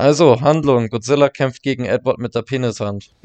Also, 0.00 0.40
Handlung. 0.40 0.88
Godzilla 0.90 1.28
kämpft 1.28 1.60
gegen 1.64 1.84
Edward 1.84 2.18
mit 2.20 2.32
der 2.32 2.42
Penishand. 2.42 3.10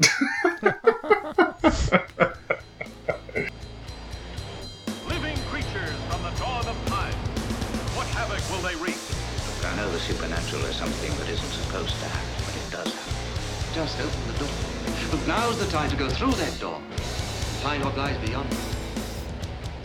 Living 5.08 5.38
creatures 5.52 5.94
from 6.10 6.20
the 6.24 6.34
dawn 6.36 6.66
of 6.66 6.74
time. 6.86 7.14
What 7.94 8.08
havoc 8.08 8.42
will 8.50 8.60
they 8.68 8.74
wreak? 8.82 8.98
I 9.62 9.76
know 9.76 9.88
the 9.92 10.00
supernatural 10.00 10.64
is 10.64 10.74
something 10.74 11.12
that 11.18 11.28
isn't 11.28 11.52
supposed 11.52 11.94
to 11.94 12.06
happen, 12.06 12.42
but 12.44 12.56
it 12.56 12.68
does 12.72 12.92
happen. 12.92 13.14
Just 13.72 14.00
open 14.00 14.32
the 14.32 14.38
door. 14.40 14.50
But 15.12 15.28
now's 15.28 15.58
the 15.60 15.70
time 15.70 15.88
to 15.90 15.96
go 15.96 16.10
through 16.10 16.32
that 16.32 16.58
door 16.58 16.80
and 16.90 17.00
find 17.62 17.84
what 17.84 17.96
lies 17.96 18.18
beyond. 18.26 18.50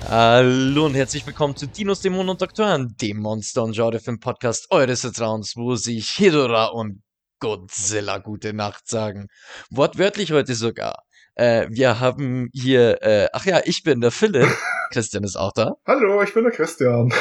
Hallo 0.08 0.86
und 0.86 0.96
herzlich 0.96 1.26
willkommen 1.28 1.56
zu 1.56 1.68
Dinos, 1.68 2.02
Dämonen 2.02 2.30
und 2.30 2.42
Doktoren, 2.42 2.96
dem 3.02 3.18
Monster- 3.18 3.64
und 3.64 3.76
Genrefilm-Podcast 3.76 4.72
eures 4.72 5.02
Vertrauens, 5.02 5.56
wo 5.56 5.76
sich 5.76 6.12
Hidora 6.12 6.68
und 6.68 7.04
Godzilla 7.40 8.18
gute 8.18 8.54
Nacht 8.54 8.88
sagen. 8.88 9.28
Wortwörtlich 9.70 10.32
heute 10.32 10.56
sogar. 10.56 11.04
Äh, 11.36 11.68
wir 11.70 12.00
haben 12.00 12.50
hier, 12.54 13.02
äh, 13.02 13.28
ach 13.34 13.46
ja, 13.46 13.62
ich 13.64 13.84
bin 13.84 14.02
der 14.02 14.12
Philipp. 14.12 14.50
Christian 14.92 15.24
ist 15.24 15.36
auch 15.36 15.54
da. 15.54 15.74
Hallo, 15.86 16.22
ich 16.22 16.34
bin 16.34 16.44
der 16.44 16.54
Christian. 16.54 17.14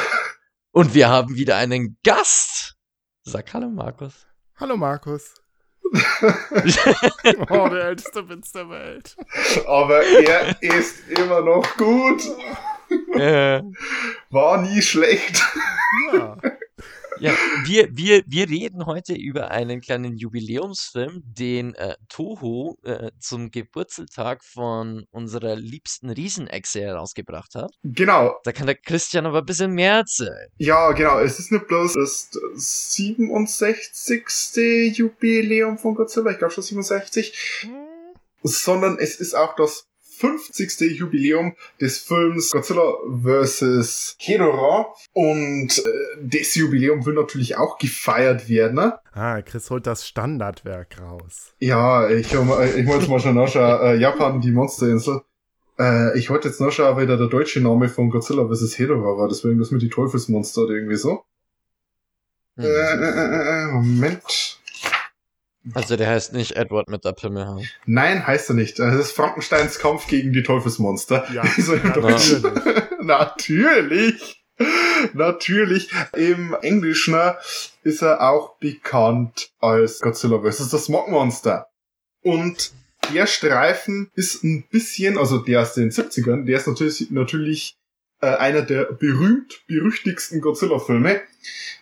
Und 0.71 0.93
wir 0.93 1.09
haben 1.09 1.35
wieder 1.35 1.57
einen 1.57 1.97
Gast. 2.03 2.75
Sag 3.23 3.53
hallo, 3.53 3.69
Markus. 3.69 4.25
Hallo 4.57 4.75
Markus. 4.75 5.35
oh, 7.49 7.69
der 7.69 7.85
älteste 7.85 8.27
Witz 8.29 8.51
der 8.51 8.69
Welt. 8.69 9.15
Aber 9.65 10.03
er 10.03 10.61
ist 10.61 11.07
immer 11.09 11.41
noch 11.41 11.65
gut. 11.77 12.21
Äh, 13.13 13.61
War 14.29 14.61
nie 14.61 14.81
schlecht. 14.81 15.43
Ja. 16.13 16.37
ja, 17.19 17.33
wir, 17.65 17.89
wir, 17.91 18.23
wir 18.25 18.49
reden 18.49 18.85
heute 18.85 19.13
über 19.13 19.51
einen 19.51 19.81
kleinen 19.81 20.17
Jubiläumsfilm, 20.17 21.21
den 21.23 21.75
äh, 21.75 21.95
Toho 22.07 22.77
äh, 22.83 23.11
zum 23.19 23.51
Geburtstag 23.51 24.43
von 24.43 25.05
unserer 25.11 25.55
liebsten 25.55 26.09
Riesenechse 26.09 26.81
herausgebracht 26.81 27.55
hat. 27.55 27.71
Genau. 27.83 28.35
Da 28.43 28.51
kann 28.51 28.67
der 28.67 28.75
Christian 28.75 29.25
aber 29.25 29.39
ein 29.39 29.45
bisschen 29.45 29.73
mehr 29.73 29.95
erzählen. 29.95 30.49
Ja, 30.57 30.91
genau. 30.91 31.19
Es 31.19 31.39
ist 31.39 31.51
nicht 31.51 31.67
bloß 31.67 31.93
das 31.93 32.29
67. 32.55 34.97
Jubiläum 34.97 35.77
von 35.77 35.95
Godzilla, 35.95 36.31
ich 36.31 36.37
glaube 36.37 36.53
schon 36.53 36.63
67, 36.63 37.67
sondern 38.43 38.97
es 38.97 39.19
ist 39.19 39.35
auch 39.35 39.55
das 39.55 39.88
50. 40.19 40.97
Jubiläum 40.97 41.55
des 41.79 41.99
Films 41.99 42.51
Godzilla 42.51 42.93
vs. 43.07 44.17
Hedorah. 44.19 44.93
Und 45.13 45.77
äh, 45.79 45.91
das 46.21 46.55
Jubiläum 46.55 47.05
will 47.05 47.13
natürlich 47.13 47.57
auch 47.57 47.77
gefeiert 47.77 48.49
werden. 48.49 48.75
Ne? 48.75 48.99
Ah, 49.13 49.41
Chris 49.41 49.69
holt 49.69 49.87
das 49.87 50.05
Standardwerk 50.05 51.01
raus. 51.01 51.53
Ja, 51.59 52.09
ich, 52.09 52.33
ich 52.33 52.85
muss 52.85 53.07
mal 53.07 53.19
schon 53.19 53.35
nachschauen. 53.35 53.81
Äh, 53.81 53.95
Japan, 53.95 54.41
die 54.41 54.51
Monsterinsel. 54.51 55.21
Äh, 55.79 56.17
ich 56.19 56.29
wollte 56.29 56.49
jetzt 56.49 56.59
nachschauen, 56.59 57.01
wie 57.01 57.07
da 57.07 57.15
der 57.15 57.27
deutsche 57.27 57.61
Name 57.61 57.87
von 57.87 58.09
Godzilla 58.09 58.47
vs. 58.47 58.77
Hedorah 58.77 59.17
war. 59.17 59.29
Das 59.29 59.43
war 59.43 59.49
irgendwas 59.49 59.71
mit 59.71 59.81
die 59.81 59.89
Teufelsmonster 59.89 60.63
oder 60.63 60.73
irgendwie 60.73 60.97
so. 60.97 61.23
Hm. 62.57 62.65
Äh, 62.65 62.67
äh, 62.67 63.63
äh, 63.63 63.71
Moment. 63.71 64.58
Also 65.73 65.95
der 65.95 66.09
heißt 66.09 66.33
nicht 66.33 66.55
Edward 66.55 66.89
mit 66.89 67.05
der 67.05 67.13
Pimmelhand. 67.13 67.63
Nein, 67.85 68.25
heißt 68.25 68.49
er 68.49 68.55
nicht. 68.55 68.79
Das 68.79 68.95
ist 68.95 69.11
Frankensteins 69.11 69.79
Kampf 69.79 70.07
gegen 70.07 70.33
die 70.33 70.43
Teufelsmonster. 70.43 71.27
Ja, 71.33 71.43
so 71.57 71.73
im 71.73 71.83
natürlich. 71.83 72.41
Deutschen. 72.41 72.61
natürlich. 73.05 74.43
Natürlich. 75.13 75.89
Im 76.15 76.55
Englischen 76.61 77.15
ist 77.83 78.01
er 78.01 78.21
auch 78.21 78.57
bekannt 78.57 79.51
als 79.59 79.99
Godzilla 79.99 80.39
vs. 80.39 80.69
das 80.69 80.85
Smog 80.85 81.09
Monster. 81.09 81.67
Und 82.21 82.73
der 83.13 83.27
Streifen 83.27 84.11
ist 84.15 84.43
ein 84.43 84.65
bisschen, 84.69 85.17
also 85.17 85.39
der 85.39 85.61
aus 85.61 85.73
den 85.73 85.91
70ern, 85.91 86.45
der 86.45 86.57
ist 86.57 86.67
natürlich, 86.67 87.09
natürlich 87.11 87.77
äh, 88.21 88.27
einer 88.27 88.61
der 88.61 88.85
berühmt 88.85 89.61
berüchtigsten 89.67 90.41
Godzilla-Filme. 90.41 91.21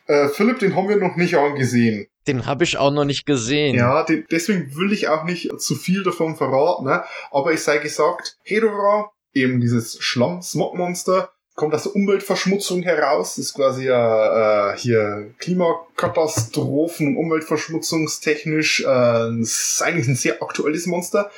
Äh, 0.05 0.29
Philipp, 0.29 0.59
den 0.59 0.75
haben 0.75 0.87
wir 0.87 0.97
noch 0.97 1.15
nicht 1.15 1.35
angesehen. 1.35 2.07
Den 2.27 2.45
habe 2.45 2.63
ich 2.63 2.77
auch 2.77 2.91
noch 2.91 3.05
nicht 3.05 3.25
gesehen. 3.25 3.75
Ja, 3.75 4.03
de 4.03 4.25
deswegen 4.29 4.75
will 4.75 4.91
ich 4.91 5.07
auch 5.07 5.23
nicht 5.23 5.59
zu 5.59 5.75
viel 5.75 6.03
davon 6.03 6.35
verraten, 6.35 6.85
ne? 6.85 7.03
aber 7.31 7.53
ich 7.53 7.61
sei 7.61 7.77
gesagt, 7.77 8.37
Hedorah, 8.43 9.11
eben 9.33 9.59
dieses 9.61 9.97
Schlamm-Smog-Monster, 9.99 11.31
kommt 11.57 11.73
aus 11.73 11.83
der 11.83 11.95
Umweltverschmutzung 11.95 12.83
heraus, 12.83 13.37
ist 13.37 13.55
quasi 13.55 13.87
äh, 13.87 13.91
äh, 13.91 14.77
hier 14.77 15.33
Klimakatastrophen, 15.39 17.17
umweltverschmutzungstechnisch, 17.17 18.85
äh, 18.87 19.41
ist 19.41 19.81
eigentlich 19.81 20.07
ein 20.07 20.15
sehr 20.15 20.41
aktuelles 20.41 20.85
Monster. 20.85 21.31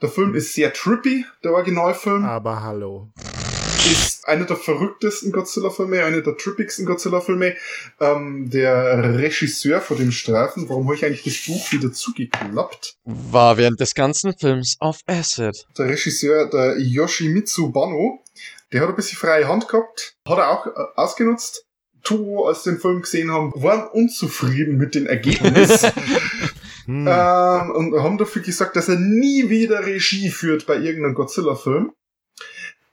Der 0.00 0.08
Film 0.08 0.34
ist 0.34 0.54
sehr 0.54 0.72
trippy, 0.72 1.26
der 1.44 1.52
Originalfilm 1.52 2.24
Aber 2.24 2.62
hallo. 2.62 3.08
Ist 3.86 4.26
einer 4.28 4.44
der 4.44 4.56
verrücktesten 4.56 5.32
Godzilla-Filme, 5.32 6.04
einer 6.04 6.20
der 6.20 6.36
trippigsten 6.36 6.86
Godzilla-Filme. 6.86 7.54
Ähm, 8.00 8.50
der 8.50 9.18
Regisseur 9.18 9.80
von 9.80 9.96
dem 9.96 10.12
Streifen, 10.12 10.68
warum 10.68 10.86
habe 10.86 10.96
ich 10.96 11.04
eigentlich 11.04 11.24
das 11.24 11.46
Buch 11.46 11.72
wieder 11.72 11.92
zugeklappt? 11.92 12.96
War 13.04 13.56
während 13.56 13.80
des 13.80 13.94
ganzen 13.94 14.36
Films 14.36 14.76
auf 14.80 15.00
Acid. 15.06 15.66
Der 15.78 15.88
Regisseur, 15.88 16.48
der 16.48 16.78
Yoshimitsu 16.78 17.70
Banno, 17.70 18.22
der 18.72 18.82
hat 18.82 18.88
ein 18.88 18.96
bisschen 18.96 19.18
freie 19.18 19.48
Hand 19.48 19.68
gehabt, 19.68 20.16
hat 20.26 20.38
er 20.38 20.50
auch 20.50 20.66
äh, 20.66 20.70
ausgenutzt. 20.96 21.64
Als 22.46 22.64
sie 22.64 22.70
den 22.70 22.80
Film 22.80 23.02
gesehen 23.02 23.30
haben, 23.30 23.52
waren 23.54 23.86
unzufrieden 23.88 24.78
mit 24.78 24.94
dem 24.94 25.06
Ergebnis 25.06 25.86
Hm. 26.86 27.06
ähm, 27.08 27.70
und 27.70 28.02
haben 28.02 28.18
dafür 28.18 28.42
gesagt, 28.42 28.76
dass 28.76 28.88
er 28.88 28.96
nie 28.96 29.48
wieder 29.48 29.86
Regie 29.86 30.30
führt 30.30 30.66
bei 30.66 30.76
irgendeinem 30.76 31.14
Godzilla-Film. 31.14 31.92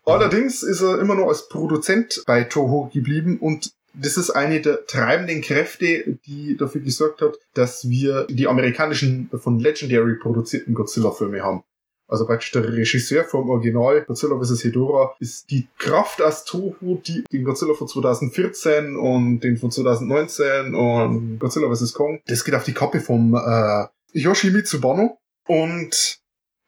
Allerdings 0.07 0.63
ist 0.63 0.81
er 0.81 0.99
immer 0.99 1.15
noch 1.15 1.27
als 1.27 1.49
Produzent 1.49 2.23
bei 2.25 2.45
Toho 2.45 2.89
geblieben 2.93 3.39
und 3.39 3.73
das 3.93 4.15
ist 4.15 4.29
eine 4.29 4.61
der 4.61 4.85
treibenden 4.85 5.41
Kräfte, 5.41 6.17
die 6.25 6.55
dafür 6.55 6.81
gesorgt 6.81 7.21
hat, 7.21 7.37
dass 7.53 7.89
wir 7.89 8.25
die 8.29 8.47
amerikanischen 8.47 9.29
von 9.33 9.59
Legendary 9.59 10.15
produzierten 10.15 10.73
Godzilla-Filme 10.73 11.41
haben. 11.41 11.63
Also 12.07 12.25
praktisch 12.25 12.51
der 12.51 12.63
Regisseur 12.71 13.25
vom 13.25 13.49
Original 13.49 14.03
Godzilla 14.05 14.39
vs. 14.39 14.63
Hedorah 14.63 15.13
ist 15.19 15.49
die 15.51 15.67
Kraft 15.77 16.21
aus 16.21 16.45
Toho, 16.45 17.01
die 17.05 17.25
den 17.33 17.43
Godzilla 17.43 17.73
von 17.73 17.87
2014 17.87 18.95
und 18.95 19.41
den 19.41 19.57
von 19.57 19.71
2019 19.71 20.73
und 20.73 21.39
Godzilla 21.39 21.69
vs. 21.73 21.93
Kong, 21.93 22.21
das 22.27 22.45
geht 22.45 22.55
auf 22.55 22.63
die 22.63 22.73
Kappe 22.73 23.01
vom 23.01 23.35
äh, 23.35 23.87
Yoshimitsu 24.13 24.79
Banno. 24.79 25.17
Und 25.47 26.19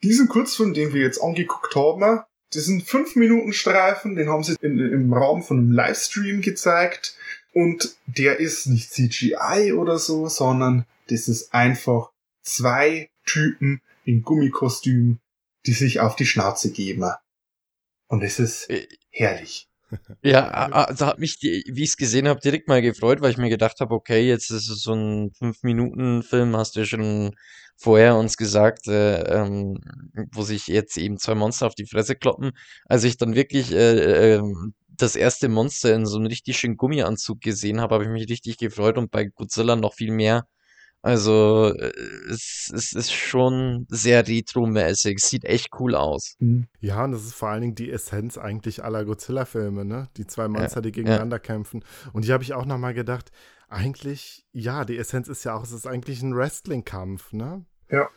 diesen 0.04 0.28
Kurzfilm, 0.28 0.74
den 0.74 0.94
wir 0.94 1.04
jetzt 1.04 1.22
angeguckt 1.24 1.74
haben, 1.76 2.22
das 2.54 2.66
sind 2.66 2.84
5 2.84 3.16
Minuten 3.16 3.54
Streifen, 3.54 4.16
den 4.16 4.30
haben 4.30 4.44
sie 4.44 4.56
in, 4.62 4.80
im 4.80 5.14
Rahmen 5.14 5.44
von 5.44 5.58
einem 5.58 5.72
Livestream 5.72 6.42
gezeigt. 6.42 7.16
Und 7.54 7.96
der 8.06 8.40
ist 8.40 8.68
nicht 8.68 8.92
CGI 8.92 9.74
oder 9.74 9.98
so, 9.98 10.28
sondern 10.28 10.86
das 11.09 11.28
ist 11.28 11.54
einfach 11.54 12.12
zwei 12.44 13.09
Typen 13.26 13.82
in 14.04 14.22
Gummikostüm, 14.24 15.20
die 15.66 15.74
sich 15.74 16.00
auf 16.00 16.16
die 16.16 16.26
Schnauze 16.26 16.72
geben. 16.72 17.12
Und 18.08 18.24
es 18.24 18.40
ist 18.40 18.70
Äh, 18.70 18.88
herrlich. 19.12 19.69
Ja, 20.22 20.50
a- 20.54 20.86
a- 20.90 20.94
da 20.94 21.08
hat 21.08 21.20
mich, 21.20 21.38
wie 21.42 21.84
ich 21.84 21.90
es 21.92 21.98
gesehen 21.98 22.28
habe, 22.28 22.40
direkt 22.42 22.68
mal 22.68 22.82
gefreut, 22.82 23.22
weil 23.22 23.32
ich 23.32 23.38
mir 23.38 23.50
gedacht 23.50 23.80
habe, 23.80 23.94
okay, 23.96 24.28
jetzt 24.28 24.50
ist 24.52 24.70
es 24.70 24.82
so 24.84 24.94
ein 24.94 25.32
5-Minuten-Film, 25.38 26.56
hast 26.58 26.76
du 26.76 26.82
ja 26.82 26.86
schon 26.86 27.32
vorher 27.78 28.18
uns 28.18 28.36
gesagt, 28.36 28.88
äh, 28.88 29.22
ähm, 29.24 29.78
wo 30.34 30.42
sich 30.44 30.68
jetzt 30.68 30.98
eben 30.98 31.18
zwei 31.18 31.36
Monster 31.36 31.68
auf 31.68 31.76
die 31.76 31.86
Fresse 31.86 32.16
kloppen. 32.16 32.52
Als 32.86 33.06
ich 33.06 33.16
dann 33.18 33.36
wirklich 33.36 33.72
äh, 33.72 34.36
ähm, 34.36 34.74
das 34.90 35.16
erste 35.16 35.48
Monster 35.48 35.96
in 35.96 36.06
so 36.06 36.18
einem 36.18 36.28
richtig 36.28 36.58
schönen 36.60 36.76
Gummianzug 36.76 37.40
gesehen 37.40 37.80
habe, 37.80 37.96
habe 37.96 38.04
ich 38.04 38.10
mich 38.10 38.30
richtig 38.30 38.58
gefreut 38.58 38.98
und 38.98 39.12
bei 39.12 39.26
Godzilla 39.26 39.76
noch 39.78 39.94
viel 39.94 40.12
mehr. 40.12 40.46
Also 41.02 41.73
äh, 41.73 41.91
es, 42.29 42.72
es 42.73 42.91
ist 42.91 43.14
schon 43.14 43.85
sehr 43.90 44.28
retro-mäßig, 44.28 45.20
sieht 45.20 45.46
echt 45.46 45.70
cool 45.79 45.96
aus. 45.96 46.35
Mhm. 46.40 46.68
Ja, 46.79 47.06
und 47.06 47.14
das 47.14 47.23
ist 47.23 47.35
vor 47.35 47.50
allen 47.50 47.62
Dingen 47.62 47.76
die 47.76 47.90
Essenz 47.90 48.38
eigentlich 48.38 48.84
aller 48.84 49.06
Godzilla-Filme, 49.06 49.85
ne? 49.85 50.09
Die 50.18 50.28
zwei 50.28 50.47
Monster, 50.47 50.82
die 50.82 50.91
gegeneinander 50.91 51.40
kämpfen. 51.40 51.85
Und 52.12 52.23
hier 52.23 52.34
habe 52.34 52.44
ich 52.44 52.53
auch 52.53 52.66
nochmal 52.66 52.94
gedacht, 52.94 53.32
eigentlich, 53.70 54.46
ja, 54.52 54.84
die 54.84 54.97
Essenz 54.97 55.28
ist 55.28 55.44
ja 55.46 55.56
auch, 55.56 55.64
es 55.64 55.72
ist 55.72 55.88
eigentlich 55.88 56.22
ein 56.22 56.35
Wrestling-Kampf, 56.35 57.32
ne? 57.34 57.66
Ja. 57.90 58.09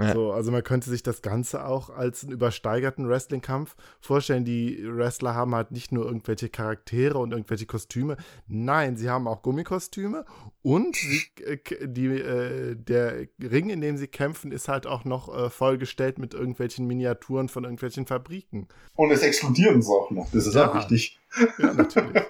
Ja. 0.00 0.12
So, 0.12 0.32
also 0.32 0.52
man 0.52 0.62
könnte 0.62 0.88
sich 0.90 1.02
das 1.02 1.22
Ganze 1.22 1.64
auch 1.66 1.90
als 1.90 2.22
einen 2.22 2.32
übersteigerten 2.32 3.08
Wrestling-Kampf 3.08 3.74
vorstellen. 4.00 4.44
Die 4.44 4.80
Wrestler 4.86 5.34
haben 5.34 5.54
halt 5.54 5.72
nicht 5.72 5.90
nur 5.90 6.04
irgendwelche 6.06 6.48
Charaktere 6.48 7.18
und 7.18 7.32
irgendwelche 7.32 7.66
Kostüme. 7.66 8.16
Nein, 8.46 8.96
sie 8.96 9.10
haben 9.10 9.26
auch 9.26 9.42
Gummikostüme 9.42 10.24
und 10.62 10.94
sie, 10.94 11.22
äh, 11.42 11.58
die, 11.88 12.06
äh, 12.06 12.76
der 12.76 13.26
Ring, 13.40 13.70
in 13.70 13.80
dem 13.80 13.96
sie 13.96 14.06
kämpfen, 14.06 14.52
ist 14.52 14.68
halt 14.68 14.86
auch 14.86 15.04
noch 15.04 15.34
äh, 15.36 15.50
vollgestellt 15.50 16.18
mit 16.18 16.32
irgendwelchen 16.32 16.86
Miniaturen 16.86 17.48
von 17.48 17.64
irgendwelchen 17.64 18.06
Fabriken. 18.06 18.68
Und 18.94 19.10
es 19.10 19.22
explodieren 19.22 19.82
Sachen 19.82 20.16
noch. 20.16 20.30
Das 20.30 20.46
ist 20.46 20.54
Ja. 20.54 20.70
auch 20.70 20.74
wichtig. 20.76 21.18
Ja, 21.58 21.74
natürlich. 21.74 22.22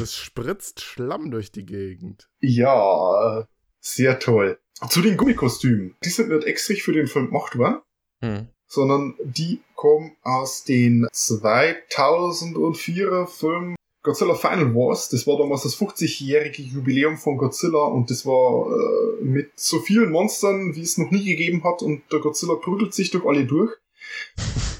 Es 0.00 0.16
spritzt 0.16 0.80
Schlamm 0.80 1.30
durch 1.30 1.52
die 1.52 1.66
Gegend. 1.66 2.28
Ja, 2.40 3.46
Sehr 3.80 4.18
toll. 4.18 4.58
Zu 4.88 5.00
den 5.00 5.16
Gummikostümen. 5.16 5.94
Die 6.04 6.10
sind 6.10 6.28
nicht 6.28 6.44
extra 6.46 6.74
für 6.74 6.92
den 6.92 7.06
Film 7.06 7.28
gemacht 7.28 7.56
worden, 7.56 7.80
Hm. 8.20 8.48
sondern 8.66 9.14
die 9.22 9.60
kommen 9.74 10.16
aus 10.22 10.64
den 10.64 11.06
2004er 11.12 13.26
Film 13.26 13.74
Godzilla 14.02 14.34
Final 14.34 14.74
Wars. 14.74 15.08
Das 15.08 15.26
war 15.26 15.38
damals 15.38 15.62
das 15.64 15.76
50-jährige 15.78 16.62
Jubiläum 16.62 17.16
von 17.16 17.36
Godzilla 17.38 17.86
und 17.86 18.08
das 18.10 18.24
war 18.24 18.70
äh, 18.70 19.24
mit 19.24 19.50
so 19.56 19.80
vielen 19.80 20.12
Monstern, 20.12 20.76
wie 20.76 20.82
es 20.82 20.96
noch 20.98 21.10
nie 21.10 21.24
gegeben 21.24 21.64
hat 21.64 21.82
und 21.82 22.02
der 22.12 22.20
Godzilla 22.20 22.54
prügelt 22.54 22.94
sich 22.94 23.10
durch 23.10 23.24
alle 23.26 23.44
durch. 23.44 23.72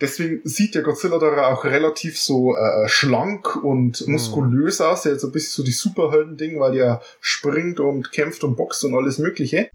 Deswegen 0.00 0.40
sieht 0.44 0.76
der 0.76 0.82
Godzilla 0.82 1.18
da 1.18 1.48
auch 1.48 1.64
relativ 1.64 2.20
so 2.20 2.56
äh, 2.56 2.88
schlank 2.88 3.56
und 3.56 4.06
muskulös 4.06 4.80
aus. 4.80 5.02
Der 5.02 5.12
hat 5.12 5.20
so 5.20 5.28
ein 5.28 5.32
bisschen 5.32 5.50
so 5.50 5.64
die 5.64 5.72
Superhelden-Ding, 5.72 6.60
weil 6.60 6.72
der 6.72 7.02
springt 7.20 7.80
und 7.80 8.12
kämpft 8.12 8.44
und 8.44 8.56
boxt 8.56 8.84
und 8.84 8.94
alles 8.94 9.18
mögliche. 9.18 9.70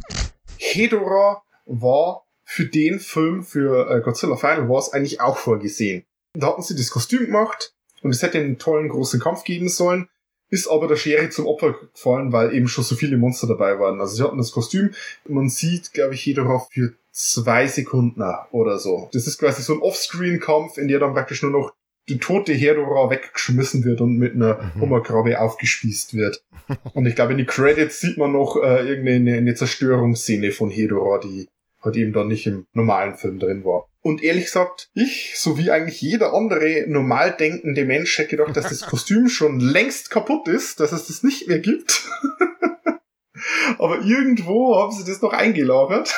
Hedorah 0.58 1.44
war 1.66 2.26
für 2.46 2.66
den 2.66 3.00
Film, 3.00 3.44
für 3.44 3.90
äh, 3.90 4.02
Godzilla 4.02 4.38
Final 4.38 4.70
Wars, 4.70 4.94
eigentlich 4.94 5.20
auch 5.20 5.38
vorgesehen. 5.38 6.06
Da 6.34 6.48
hatten 6.48 6.62
sie 6.62 6.76
das 6.76 6.90
Kostüm 6.90 7.26
gemacht 7.26 7.74
und 8.02 8.12
es 8.12 8.22
hätte 8.22 8.40
einen 8.40 8.58
tollen 8.58 8.90
großen 8.90 9.20
Kampf 9.20 9.44
geben 9.44 9.70
sollen, 9.70 10.08
ist 10.50 10.68
aber 10.68 10.88
der 10.88 10.96
Schere 10.96 11.30
zum 11.30 11.48
Opfer 11.48 11.74
gefallen, 11.74 12.32
weil 12.32 12.54
eben 12.54 12.68
schon 12.68 12.84
so 12.84 12.96
viele 12.96 13.18
Monster 13.18 13.48
dabei 13.48 13.80
waren. 13.80 14.00
Also 14.00 14.16
sie 14.16 14.24
hatten 14.24 14.38
das 14.38 14.52
Kostüm, 14.52 14.94
man 15.28 15.50
sieht, 15.50 15.94
glaube 15.94 16.14
ich, 16.14 16.26
Hedorah 16.26 16.66
für 16.72 16.94
zwei 17.14 17.68
Sekunden 17.68 18.24
oder 18.52 18.80
so. 18.80 19.10
Das 19.14 19.28
ist 19.28 19.38
quasi 19.38 19.62
so 19.62 19.74
ein 19.74 19.82
Offscreen-Kampf, 19.82 20.78
in 20.78 20.88
der 20.88 21.00
dann 21.00 21.14
praktisch 21.14 21.44
nur 21.44 21.52
noch 21.52 21.72
die 22.10 22.18
tote 22.18 22.52
Hedorah 22.54 23.10
weggeschmissen 23.10 23.86
wird 23.86 24.02
und 24.02 24.18
mit 24.18 24.34
einer 24.34 24.60
Mhm. 24.76 24.82
Hummerkrabbe 24.82 25.40
aufgespießt 25.40 26.16
wird. 26.16 26.44
Und 26.94 27.06
ich 27.06 27.16
glaube, 27.16 27.32
in 27.32 27.38
die 27.38 27.46
Credits 27.46 28.02
sieht 28.02 28.18
man 28.18 28.34
noch 28.34 28.58
äh, 28.62 28.88
irgendeine 28.88 29.38
eine 29.38 29.54
Zerstörungsszene 29.56 30.52
von 30.52 30.70
Hedorah, 30.70 31.20
die 31.20 31.48
halt 31.82 31.96
eben 31.96 32.12
dann 32.12 32.28
nicht 32.28 32.46
im 32.48 32.66
normalen 32.74 33.16
Film 33.16 33.40
drin 33.40 33.64
war. 33.64 33.88
Und 34.02 34.22
ehrlich 34.22 34.46
gesagt, 34.46 34.90
ich, 34.94 35.34
so 35.38 35.58
wie 35.58 35.72
eigentlich 35.72 36.02
jeder 36.02 36.34
andere 36.34 36.86
normal 36.88 37.36
denkende 37.38 37.86
Mensch, 37.86 38.18
hätte 38.18 38.36
gedacht, 38.36 38.58
dass 38.58 38.68
das 38.70 38.82
Kostüm 38.88 39.30
schon 39.30 39.60
längst 39.62 40.10
kaputt 40.10 40.48
ist, 40.50 40.80
dass 40.82 40.92
es 40.92 41.08
das 41.08 41.24
nicht 41.24 41.48
mehr 41.48 41.60
gibt. 41.60 42.06
Aber 43.78 44.02
irgendwo 44.02 44.76
haben 44.78 44.92
sie 44.92 45.10
das 45.10 45.22
noch 45.22 45.34
eingelagert. 45.34 46.14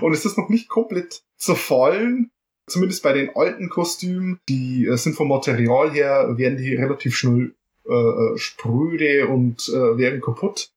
Und 0.00 0.12
es 0.12 0.24
ist 0.24 0.38
noch 0.38 0.48
nicht 0.48 0.68
komplett 0.68 1.22
zerfallen. 1.36 2.30
Zumindest 2.66 3.02
bei 3.02 3.12
den 3.12 3.34
alten 3.34 3.70
Kostümen. 3.70 4.40
Die 4.48 4.86
äh, 4.86 4.96
sind 4.96 5.16
vom 5.16 5.28
Material 5.28 5.90
her, 5.90 6.36
werden 6.36 6.58
die 6.58 6.74
relativ 6.74 7.16
schnell 7.16 7.54
äh, 7.88 7.92
äh, 7.92 8.36
spröde 8.36 9.28
und 9.28 9.68
äh, 9.68 9.96
werden 9.96 10.20
kaputt. 10.20 10.70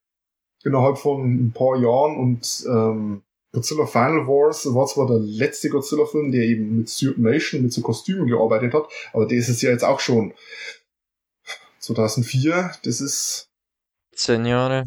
Innerhalb 0.63 0.97
von 0.97 1.47
ein 1.47 1.51
paar 1.51 1.75
Jahren. 1.77 2.17
Und 2.17 2.63
ähm, 2.67 3.23
Godzilla 3.53 3.85
Final 3.85 4.27
Wars 4.27 4.65
war 4.73 4.85
zwar 4.87 5.07
der 5.07 5.19
letzte 5.19 5.69
Godzilla-Film, 5.69 6.31
der 6.31 6.43
eben 6.43 6.77
mit 6.77 6.89
Stuart 6.89 7.17
Nation, 7.17 7.63
mit 7.63 7.73
so 7.73 7.81
Kostümen 7.81 8.27
gearbeitet 8.27 8.73
hat, 8.73 8.85
aber 9.11 9.25
der 9.25 9.37
ist 9.37 9.49
es 9.49 9.61
ja 9.61 9.71
jetzt 9.71 9.83
auch 9.83 9.99
schon 9.99 10.33
2004. 11.79 12.71
Das 12.83 13.01
ist, 13.01 13.49
Zehn 14.13 14.45
Jahre. 14.45 14.85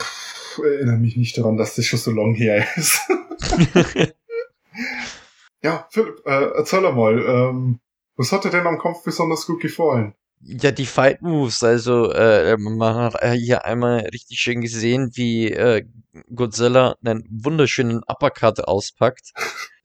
pff, 0.00 0.58
erinnere 0.58 0.98
mich 0.98 1.16
nicht 1.16 1.36
daran, 1.36 1.56
dass 1.56 1.74
das 1.74 1.86
schon 1.86 1.98
so 1.98 2.12
lang 2.12 2.34
her 2.34 2.64
ist. 2.76 3.00
ja, 5.62 5.86
Philipp, 5.90 6.22
äh, 6.26 6.50
erzähl 6.56 6.80
mal, 6.80 7.18
ähm, 7.18 7.80
was 8.16 8.32
hat 8.32 8.44
dir 8.44 8.50
denn 8.50 8.66
am 8.66 8.78
Kampf 8.78 9.04
besonders 9.04 9.46
gut 9.46 9.60
gefallen? 9.60 10.14
Ja, 10.40 10.70
die 10.70 10.86
Fight 10.86 11.22
Moves, 11.22 11.62
also 11.62 12.12
äh, 12.12 12.56
man 12.58 12.94
hat 12.94 13.14
äh, 13.20 13.32
hier 13.32 13.64
einmal 13.64 14.00
richtig 14.12 14.38
schön 14.38 14.60
gesehen, 14.60 15.10
wie 15.14 15.50
äh, 15.50 15.84
Godzilla 16.34 16.94
einen 17.04 17.26
wunderschönen 17.30 18.02
Uppercut 18.06 18.60
auspackt. 18.60 19.32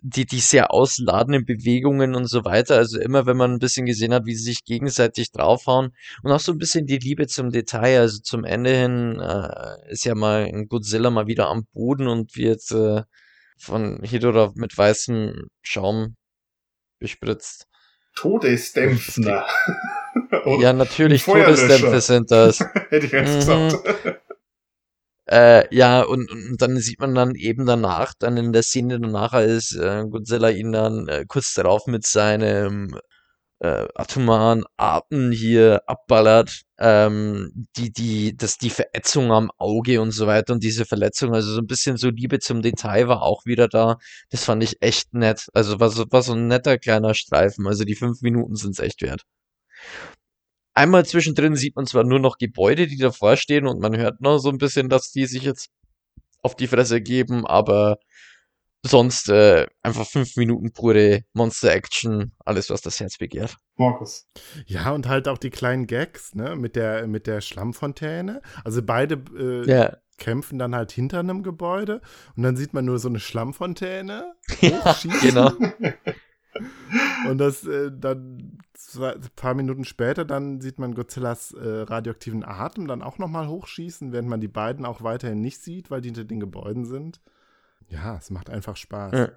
Die, 0.03 0.25
die 0.25 0.39
sehr 0.39 0.73
ausladenden 0.73 1.45
Bewegungen 1.45 2.15
und 2.15 2.25
so 2.25 2.43
weiter. 2.43 2.75
Also 2.75 2.99
immer, 2.99 3.27
wenn 3.27 3.37
man 3.37 3.51
ein 3.53 3.59
bisschen 3.59 3.85
gesehen 3.85 4.15
hat, 4.15 4.25
wie 4.25 4.33
sie 4.33 4.45
sich 4.45 4.65
gegenseitig 4.65 5.31
draufhauen. 5.31 5.93
Und 6.23 6.31
auch 6.31 6.39
so 6.39 6.51
ein 6.53 6.57
bisschen 6.57 6.87
die 6.87 6.97
Liebe 6.97 7.27
zum 7.27 7.51
Detail. 7.51 7.99
Also 7.99 8.19
zum 8.19 8.43
Ende 8.43 8.75
hin 8.75 9.19
äh, 9.19 9.91
ist 9.91 10.05
ja 10.05 10.15
mal 10.15 10.45
ein 10.45 10.67
Godzilla 10.67 11.11
mal 11.11 11.27
wieder 11.27 11.49
am 11.49 11.67
Boden 11.73 12.07
und 12.07 12.35
wird 12.35 12.71
äh, 12.71 13.03
von 13.61 14.01
Hedorah 14.03 14.51
mit 14.55 14.77
weißem 14.77 15.47
Schaum 15.61 16.15
bespritzt. 16.99 17.67
Todesdämpfner. 18.15 19.45
Ja, 20.59 20.73
natürlich. 20.73 21.23
Todesdämpfe 21.23 22.01
sind 22.01 22.31
das. 22.31 22.59
hätte 22.89 23.05
ich 23.05 23.13
jetzt 23.13 23.47
Mhm. 23.47 23.69
gesagt. 23.69 24.21
Äh, 25.29 25.73
ja, 25.73 26.01
und, 26.01 26.29
und 26.29 26.61
dann 26.61 26.77
sieht 26.77 26.99
man 26.99 27.15
dann 27.15 27.35
eben 27.35 27.65
danach, 27.65 28.13
dann 28.19 28.35
in 28.35 28.51
der 28.51 28.63
Szene 28.63 28.99
danach, 28.99 29.31
als 29.31 29.73
äh, 29.73 30.03
Godzilla 30.09 30.49
ihn 30.49 30.73
dann 30.73 31.07
äh, 31.07 31.23
kurz 31.27 31.53
darauf 31.53 31.85
mit 31.87 32.05
seinem 32.05 32.99
äh, 33.61 33.87
atomaren 33.93 34.63
Atem 34.75 35.31
hier 35.31 35.83
abballert, 35.85 36.63
ähm, 36.79 37.67
die, 37.77 37.93
die, 37.93 38.35
dass 38.35 38.57
die 38.57 38.71
Verätzung 38.71 39.31
am 39.31 39.51
Auge 39.59 40.01
und 40.01 40.11
so 40.11 40.25
weiter 40.25 40.53
und 40.53 40.63
diese 40.63 40.85
Verletzung, 40.85 41.35
also 41.35 41.53
so 41.53 41.59
ein 41.61 41.67
bisschen 41.67 41.97
so 41.97 42.09
Liebe 42.09 42.39
zum 42.39 42.63
Detail 42.63 43.07
war 43.07 43.21
auch 43.21 43.45
wieder 43.45 43.67
da. 43.67 43.97
Das 44.31 44.45
fand 44.45 44.63
ich 44.63 44.81
echt 44.81 45.13
nett. 45.13 45.47
Also 45.53 45.79
war 45.79 45.89
so, 45.89 46.05
war 46.09 46.23
so 46.23 46.33
ein 46.33 46.47
netter 46.47 46.79
kleiner 46.79 47.13
Streifen. 47.13 47.67
Also 47.67 47.83
die 47.83 47.95
fünf 47.95 48.21
Minuten 48.21 48.55
sind's 48.55 48.79
echt 48.79 49.03
wert. 49.03 49.21
Einmal 50.73 51.05
zwischendrin 51.05 51.55
sieht 51.55 51.75
man 51.75 51.85
zwar 51.85 52.03
nur 52.03 52.19
noch 52.19 52.37
Gebäude, 52.39 52.87
die 52.87 52.97
davor 52.97 53.37
stehen 53.37 53.67
und 53.67 53.79
man 53.79 53.95
hört 53.95 54.21
noch 54.21 54.39
so 54.39 54.49
ein 54.49 54.57
bisschen, 54.57 54.89
dass 54.89 55.11
die 55.11 55.27
sich 55.27 55.43
jetzt 55.43 55.69
auf 56.41 56.55
die 56.55 56.67
Fresse 56.67 56.99
geben, 57.01 57.45
aber 57.45 57.97
sonst 58.83 59.29
äh, 59.29 59.67
einfach 59.83 60.07
fünf 60.07 60.35
Minuten 60.37 60.71
pure 60.73 61.23
Monster-Action, 61.33 62.33
alles 62.45 62.69
was 62.69 62.81
das 62.81 62.99
Herz 62.99 63.17
begehrt. 63.17 63.57
Markus. 63.77 64.27
Ja, 64.65 64.91
und 64.91 65.07
halt 65.07 65.27
auch 65.27 65.37
die 65.37 65.49
kleinen 65.49 65.87
Gags, 65.87 66.35
ne, 66.35 66.55
mit 66.55 66.75
der, 66.75 67.07
mit 67.07 67.27
der 67.27 67.41
Schlammfontäne. 67.41 68.41
Also 68.63 68.81
beide 68.81 69.15
äh, 69.37 69.69
Ja, 69.69 69.97
kämpfen 70.17 70.59
dann 70.59 70.75
halt 70.75 70.91
hinter 70.91 71.19
einem 71.19 71.41
Gebäude 71.41 71.99
und 72.35 72.43
dann 72.43 72.55
sieht 72.55 72.73
man 72.73 72.85
nur 72.85 72.99
so 72.99 73.09
eine 73.09 73.19
Schlammfontäne 73.19 74.35
ja 74.61 74.85
hochschießen. 74.85 75.19
genau. 75.19 75.51
Und 77.29 77.37
das 77.37 77.65
äh, 77.65 77.91
dann 77.97 78.57
zwei, 78.73 79.13
ein 79.13 79.21
paar 79.35 79.53
Minuten 79.53 79.85
später, 79.85 80.25
dann 80.25 80.59
sieht 80.59 80.79
man 80.79 80.93
Godzillas 80.95 81.53
äh, 81.53 81.83
radioaktiven 81.83 82.43
Atem 82.43 82.87
dann 82.87 83.01
auch 83.01 83.17
nochmal 83.17 83.47
hochschießen, 83.47 84.11
während 84.11 84.27
man 84.27 84.41
die 84.41 84.49
beiden 84.49 84.85
auch 84.85 85.01
weiterhin 85.01 85.39
nicht 85.39 85.63
sieht, 85.63 85.89
weil 85.89 86.01
die 86.01 86.09
hinter 86.09 86.25
den 86.25 86.41
Gebäuden 86.41 86.85
sind. 86.85 87.21
Ja, 87.91 88.17
es 88.17 88.29
macht 88.29 88.49
einfach 88.49 88.75
Spaß. 88.75 89.13
Ja. 89.13 89.31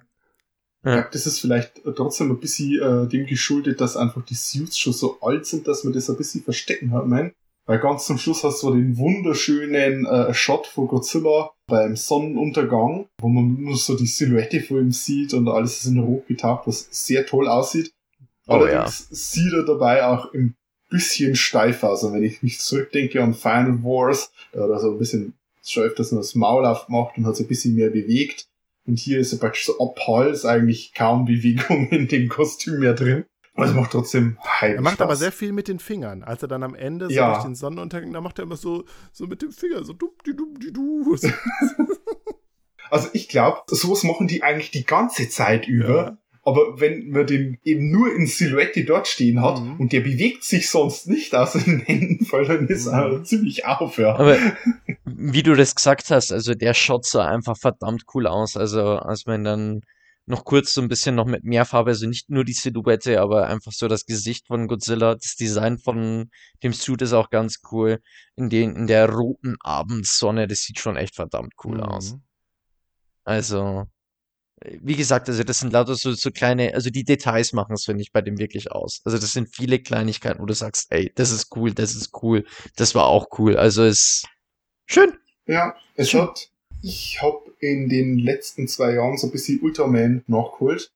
Ich 0.85 0.91
glaube, 0.91 1.09
das 1.11 1.25
ist 1.25 1.39
vielleicht 1.39 1.81
trotzdem 1.95 2.29
ein 2.29 2.39
bisschen 2.39 2.79
äh, 2.79 3.07
dem 3.07 3.25
geschuldet, 3.25 3.81
dass 3.81 3.97
einfach 3.97 4.23
die 4.23 4.35
Suits 4.35 4.77
schon 4.77 4.93
so 4.93 5.19
alt 5.19 5.47
sind, 5.47 5.67
dass 5.67 5.83
man 5.83 5.93
das 5.93 6.09
ein 6.09 6.17
bisschen 6.17 6.43
verstecken 6.43 6.91
hat, 6.91 7.07
mein. 7.07 7.33
Weil 7.65 7.79
ganz 7.79 8.05
zum 8.05 8.19
Schluss 8.19 8.43
hast 8.43 8.61
du 8.61 8.71
den 8.71 8.95
wunderschönen 8.97 10.05
äh, 10.05 10.31
Shot 10.35 10.67
von 10.67 10.87
Godzilla 10.87 11.51
beim 11.65 11.95
Sonnenuntergang, 11.95 13.07
wo 13.19 13.27
man 13.27 13.59
nur 13.59 13.75
so 13.75 13.97
die 13.97 14.05
Silhouette 14.05 14.61
von 14.61 14.77
ihm 14.77 14.91
sieht 14.91 15.33
und 15.33 15.47
alles 15.47 15.79
ist 15.79 15.87
in 15.87 15.99
Rot 15.99 16.27
getaucht, 16.27 16.67
was 16.67 16.87
sehr 16.91 17.25
toll 17.25 17.47
aussieht. 17.47 17.91
Oh 18.45 18.53
Allerdings 18.53 19.07
sieht 19.09 19.53
er 19.53 19.65
dabei 19.65 20.05
auch 20.05 20.31
ein 20.35 20.55
bisschen 20.91 21.35
steif 21.35 21.83
aus. 21.83 22.03
Und 22.03 22.13
wenn 22.13 22.23
ich 22.23 22.43
mich 22.43 22.59
zurückdenke 22.59 23.23
an 23.23 23.33
Final 23.33 23.83
Wars, 23.83 24.31
da 24.51 24.61
hat 24.61 24.69
er 24.69 24.79
so 24.79 24.91
ein 24.91 24.99
bisschen 24.99 25.33
schon 25.71 25.83
öfters 25.83 26.11
nur 26.11 26.21
das 26.21 26.35
Maul 26.35 26.65
aufgemacht 26.65 27.17
und 27.17 27.25
hat 27.25 27.35
sich 27.35 27.45
ein 27.45 27.49
bisschen 27.49 27.75
mehr 27.75 27.89
bewegt. 27.89 28.45
Und 28.87 28.99
hier 28.99 29.19
ist 29.19 29.33
er 29.33 29.39
praktisch 29.39 29.65
so 29.65 29.79
ab 29.79 29.97
Hals 30.07 30.45
eigentlich 30.45 30.93
kaum 30.93 31.25
Bewegung 31.25 31.87
in 31.91 32.07
dem 32.07 32.29
Kostüm 32.29 32.79
mehr 32.79 32.93
drin. 32.93 33.25
Aber 33.57 33.67
es 33.67 33.73
macht 33.73 33.91
trotzdem 33.91 34.37
heim 34.59 34.75
Er 34.75 34.81
macht 34.81 34.95
Spaß. 34.95 35.05
aber 35.05 35.15
sehr 35.15 35.31
viel 35.31 35.53
mit 35.53 35.67
den 35.69 35.79
Fingern. 35.79 36.23
Als 36.23 36.41
er 36.41 36.49
dann 36.49 36.61
am 36.61 36.75
Ende 36.75 37.07
so 37.07 37.13
Ja. 37.15 37.33
durch 37.33 37.45
den 37.45 37.55
Sonnenuntergang, 37.55 38.11
da 38.11 38.19
macht 38.19 38.37
er 38.37 38.43
immer 38.43 38.57
so, 38.57 38.83
so 39.13 39.27
mit 39.27 39.41
dem 39.41 39.51
Finger, 39.51 39.83
so 39.85 39.93
dumm, 39.93 40.09
die 40.25 40.35
dumm, 40.35 40.59
die 40.59 40.73
du. 40.73 41.15
So, 41.15 41.29
Also 42.91 43.09
ich 43.13 43.29
glaube, 43.29 43.61
sowas 43.67 44.03
machen 44.03 44.27
die 44.27 44.43
eigentlich 44.43 44.71
die 44.71 44.85
ganze 44.85 45.27
Zeit 45.29 45.67
über. 45.67 45.95
Ja. 45.95 46.17
Aber 46.43 46.79
wenn 46.79 47.09
man 47.09 47.25
den 47.25 47.57
eben 47.63 47.89
nur 47.89 48.13
in 48.13 48.27
Silhouette 48.27 48.83
dort 48.85 49.07
stehen 49.07 49.41
hat 49.41 49.59
Mhm. 49.59 49.79
und 49.79 49.91
der 49.93 50.01
bewegt 50.01 50.43
sich 50.43 50.69
sonst 50.69 51.07
nicht 51.07 51.33
aus 51.33 51.53
den 51.53 51.79
Händen, 51.79 52.27
weil 52.31 52.45
dann 52.45 52.67
ist 52.67 52.85
er 52.85 53.07
Mhm. 53.07 53.25
ziemlich 53.25 53.65
auf, 53.65 53.97
ja. 53.97 54.13
Aber 54.15 54.37
wie 55.05 55.43
du 55.43 55.55
das 55.55 55.75
gesagt 55.75 56.09
hast, 56.09 56.31
also 56.31 56.53
der 56.55 56.73
Shot 56.73 57.05
sah 57.05 57.27
einfach 57.27 57.57
verdammt 57.57 58.03
cool 58.13 58.27
aus. 58.27 58.57
Also 58.57 58.97
als 58.97 59.25
man 59.25 59.43
dann 59.43 59.81
noch 60.25 60.43
kurz 60.43 60.73
so 60.73 60.81
ein 60.81 60.87
bisschen 60.87 61.15
noch 61.15 61.25
mit 61.25 61.43
mehr 61.43 61.65
Farbe, 61.65 61.91
also 61.91 62.07
nicht 62.07 62.29
nur 62.29 62.43
die 62.43 62.53
Silhouette, 62.53 63.21
aber 63.21 63.47
einfach 63.47 63.71
so 63.71 63.87
das 63.87 64.05
Gesicht 64.05 64.47
von 64.47 64.67
Godzilla, 64.67 65.15
das 65.15 65.35
Design 65.35 65.77
von 65.77 66.31
dem 66.63 66.73
Suit 66.73 67.03
ist 67.03 67.13
auch 67.13 67.29
ganz 67.29 67.59
cool. 67.71 67.99
In 68.35 68.49
den, 68.49 68.75
in 68.75 68.87
der 68.87 69.09
roten 69.09 69.55
Abendsonne, 69.59 70.47
das 70.47 70.61
sieht 70.61 70.79
schon 70.79 70.97
echt 70.97 71.15
verdammt 71.15 71.53
cool 71.63 71.81
aus. 71.81 72.13
Mhm. 72.13 72.23
Also, 73.23 73.85
äh, 74.61 74.79
wie 74.81 74.95
gesagt, 74.95 75.29
also 75.29 75.43
das 75.43 75.59
sind 75.59 75.73
lauter 75.73 75.95
so, 75.95 76.13
so 76.13 76.31
kleine, 76.31 76.73
also 76.73 76.89
die 76.89 77.03
Details 77.03 77.53
machen 77.53 77.73
es, 77.73 77.85
finde 77.85 78.01
ich, 78.01 78.11
bei 78.11 78.21
dem 78.21 78.39
wirklich 78.39 78.71
aus. 78.71 79.01
Also 79.05 79.19
das 79.19 79.31
sind 79.33 79.53
viele 79.53 79.79
Kleinigkeiten, 79.79 80.41
wo 80.41 80.45
du 80.47 80.55
sagst, 80.55 80.87
ey, 80.91 81.11
das 81.15 81.29
ist 81.29 81.55
cool, 81.55 81.73
das 81.73 81.95
ist 81.95 82.11
cool, 82.23 82.45
das 82.75 82.95
war 82.95 83.05
auch 83.05 83.27
cool. 83.37 83.57
Also 83.57 83.83
ist 83.83 84.27
schön. 84.85 85.13
Ja, 85.47 85.75
es 85.95 86.13
hat, 86.13 86.49
ich 86.81 87.21
habe 87.21 87.41
in 87.59 87.89
den 87.89 88.17
letzten 88.17 88.67
zwei 88.67 88.93
Jahren 88.93 89.17
so 89.17 89.27
ein 89.27 89.31
bisschen 89.31 89.59
Ultraman 89.61 90.23
nachgeholt, 90.27 90.91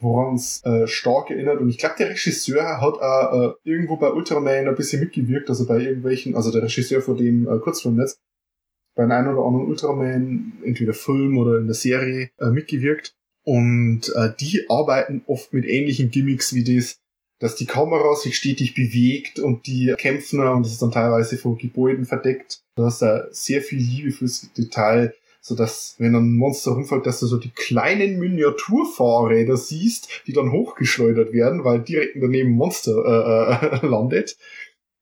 woran 0.00 0.34
es 0.34 0.64
äh, 0.64 0.86
stark 0.86 1.30
erinnert. 1.30 1.60
Und 1.60 1.68
ich 1.68 1.78
glaube, 1.78 1.96
der 1.98 2.10
Regisseur 2.10 2.80
hat 2.80 2.94
auch 3.00 3.32
äh, 3.32 3.54
irgendwo 3.64 3.96
bei 3.96 4.10
Ultraman 4.10 4.68
ein 4.68 4.74
bisschen 4.74 5.00
mitgewirkt, 5.00 5.48
also 5.48 5.66
bei 5.66 5.78
irgendwelchen, 5.78 6.34
also 6.34 6.50
der 6.50 6.62
Regisseur 6.62 7.00
von 7.00 7.16
dem 7.16 7.48
äh, 7.48 7.58
Kurzfilmnetz, 7.58 8.18
bei 8.94 9.02
einem 9.02 9.12
einen 9.12 9.36
oder 9.36 9.46
anderen 9.46 9.66
Ultraman, 9.66 10.52
entweder 10.64 10.94
Film 10.94 11.38
oder 11.38 11.58
in 11.58 11.66
der 11.66 11.74
Serie, 11.74 12.30
äh, 12.38 12.50
mitgewirkt. 12.50 13.14
Und 13.44 14.12
äh, 14.14 14.32
die 14.40 14.66
arbeiten 14.68 15.22
oft 15.26 15.52
mit 15.52 15.64
ähnlichen 15.66 16.10
Gimmicks 16.10 16.52
wie 16.54 16.64
das, 16.64 16.98
dass 17.38 17.56
die 17.56 17.66
Kamera 17.66 18.14
sich 18.14 18.36
stetig 18.36 18.74
bewegt 18.74 19.38
und 19.38 19.66
die 19.66 19.94
kämpfen 19.98 20.40
und 20.40 20.64
das 20.64 20.72
ist 20.72 20.82
dann 20.82 20.92
teilweise 20.92 21.36
von 21.36 21.58
Gebäuden 21.58 22.06
verdeckt. 22.06 22.60
Du 22.76 22.84
hast 22.84 23.02
da 23.02 23.26
sehr 23.30 23.62
viel 23.62 23.78
Liebe 23.78 24.10
fürs 24.10 24.50
Detail, 24.56 25.14
so 25.40 25.54
dass 25.54 25.94
wenn 25.98 26.14
ein 26.14 26.36
Monster 26.36 26.72
rumfällt, 26.72 27.06
dass 27.06 27.20
du 27.20 27.26
so 27.26 27.36
die 27.36 27.50
kleinen 27.50 28.18
Miniaturfahrräder 28.18 29.56
siehst, 29.56 30.22
die 30.26 30.32
dann 30.32 30.50
hochgeschleudert 30.50 31.32
werden, 31.32 31.64
weil 31.64 31.80
direkt 31.80 32.16
daneben 32.20 32.52
Monster 32.52 33.60
äh, 33.62 33.76
äh, 33.76 33.86
landet. 33.86 34.36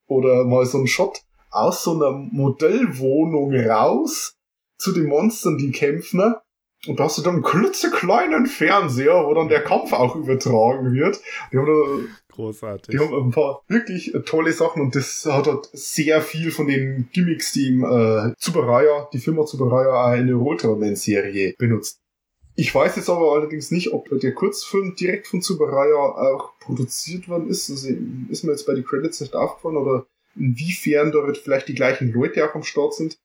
Oder 0.07 0.45
mal 0.45 0.67
so 0.67 0.79
ein 0.79 0.87
Shot 0.87 1.23
aus 1.51 1.85
so 1.85 1.95
einer 1.95 2.11
Modellwohnung 2.11 3.55
raus 3.55 4.37
zu 4.77 4.93
den 4.93 5.07
Monstern, 5.07 5.57
die 5.57 5.71
kämpfen. 5.71 6.35
Und 6.87 7.01
da 7.01 7.05
hast 7.05 7.17
du 7.17 7.23
dann 7.23 7.37
einen 7.37 7.43
klitzekleinen 7.43 8.47
Fernseher, 8.47 9.25
wo 9.27 9.33
dann 9.33 9.49
der 9.49 9.65
Kampf 9.65 9.93
auch 9.95 10.17
übertragen 10.17 10.93
wird. 10.93 11.21
Die 11.53 11.57
haben 11.57 12.09
Großartig. 12.35 12.93
die 12.93 12.99
haben 12.99 13.15
ein 13.15 13.31
paar 13.31 13.63
wirklich 13.69 14.13
äh, 14.13 14.21
tolle 14.23 14.53
Sachen 14.53 14.83
und 14.83 14.97
das 14.97 15.25
hat 15.25 15.47
halt 15.47 15.69
sehr 15.73 16.21
viel 16.21 16.51
von 16.51 16.67
den 16.67 17.09
Gimmicks, 17.13 17.53
die 17.53 17.69
im 17.69 17.85
äh, 17.85 18.35
Tsubaraya, 18.37 19.09
die 19.13 19.19
Firma 19.19 19.45
Tsubaraya 19.45 20.11
auch 20.11 20.19
in 20.19 20.27
der 20.27 20.37
Ultraman-Serie 20.37 21.55
benutzt. 21.59 22.01
Ich 22.57 22.75
weiß 22.75 22.97
jetzt 22.97 23.09
aber 23.09 23.33
allerdings 23.33 23.71
nicht, 23.71 23.93
ob 23.93 24.09
der 24.21 24.35
Kurzfilm 24.35 24.97
direkt 24.97 25.29
von 25.29 25.43
Tsubaraya 25.43 25.97
auch 25.97 26.59
produziert 26.59 27.29
worden 27.29 27.49
ist. 27.49 27.71
Also 27.71 27.89
ist 28.29 28.45
mir 28.45 28.53
jetzt 28.53 28.67
bei 28.67 28.75
den 28.75 28.85
Credits 28.85 29.21
nicht 29.21 29.35
aufgefallen 29.35 29.77
oder 29.77 30.07
inwiefern 30.37 31.13
dort 31.13 31.39
vielleicht 31.39 31.69
die 31.69 31.75
gleichen 31.75 32.13
Leute 32.13 32.49
auch 32.49 32.55
am 32.55 32.63
Start 32.63 32.95
sind. 32.95 33.19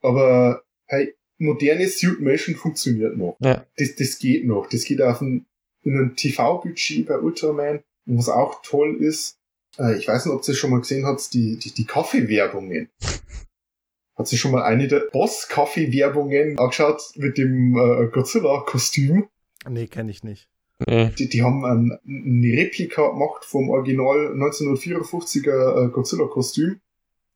Aber 0.00 0.62
hey, 0.86 1.14
moderne 1.38 1.88
Suitmation 1.88 2.56
funktioniert 2.56 3.16
noch. 3.16 3.36
Ja. 3.40 3.64
Das, 3.76 3.94
das 3.96 4.18
geht 4.18 4.46
noch. 4.46 4.68
Das 4.68 4.84
geht 4.84 5.00
auf 5.00 5.20
ein, 5.20 5.46
in 5.82 5.98
ein 5.98 6.16
TV-Budget 6.16 7.06
bei 7.06 7.18
Ultraman. 7.18 7.82
Und 8.06 8.18
was 8.18 8.28
auch 8.28 8.62
toll 8.62 8.96
ist, 8.96 9.38
äh, 9.78 9.96
ich 9.96 10.08
weiß 10.08 10.26
nicht, 10.26 10.34
ob 10.34 10.46
ihr 10.46 10.54
schon 10.54 10.70
mal 10.70 10.80
gesehen 10.80 11.06
habt, 11.06 11.32
die, 11.34 11.58
die, 11.58 11.72
die 11.72 11.86
Kaffeewerbungen. 11.86 12.88
Hat 14.16 14.28
sich 14.28 14.40
schon 14.40 14.52
mal 14.52 14.62
eine 14.62 14.88
der 14.88 15.08
Boss-Kaffee-Werbungen 15.10 16.58
angeschaut 16.58 17.02
mit 17.16 17.38
dem 17.38 17.76
äh, 17.76 18.08
Godzilla-Kostüm? 18.08 19.26
Nee, 19.68 19.86
kenne 19.86 20.10
ich 20.10 20.22
nicht. 20.22 20.48
Nee. 20.86 21.10
Die, 21.18 21.28
die 21.28 21.42
haben 21.42 21.64
ein, 21.64 21.98
eine 22.06 22.56
Replika 22.58 23.08
gemacht 23.08 23.44
vom 23.44 23.70
Original 23.70 24.32
1954er 24.34 25.86
äh, 25.86 25.88
Godzilla-Kostüm 25.90 26.80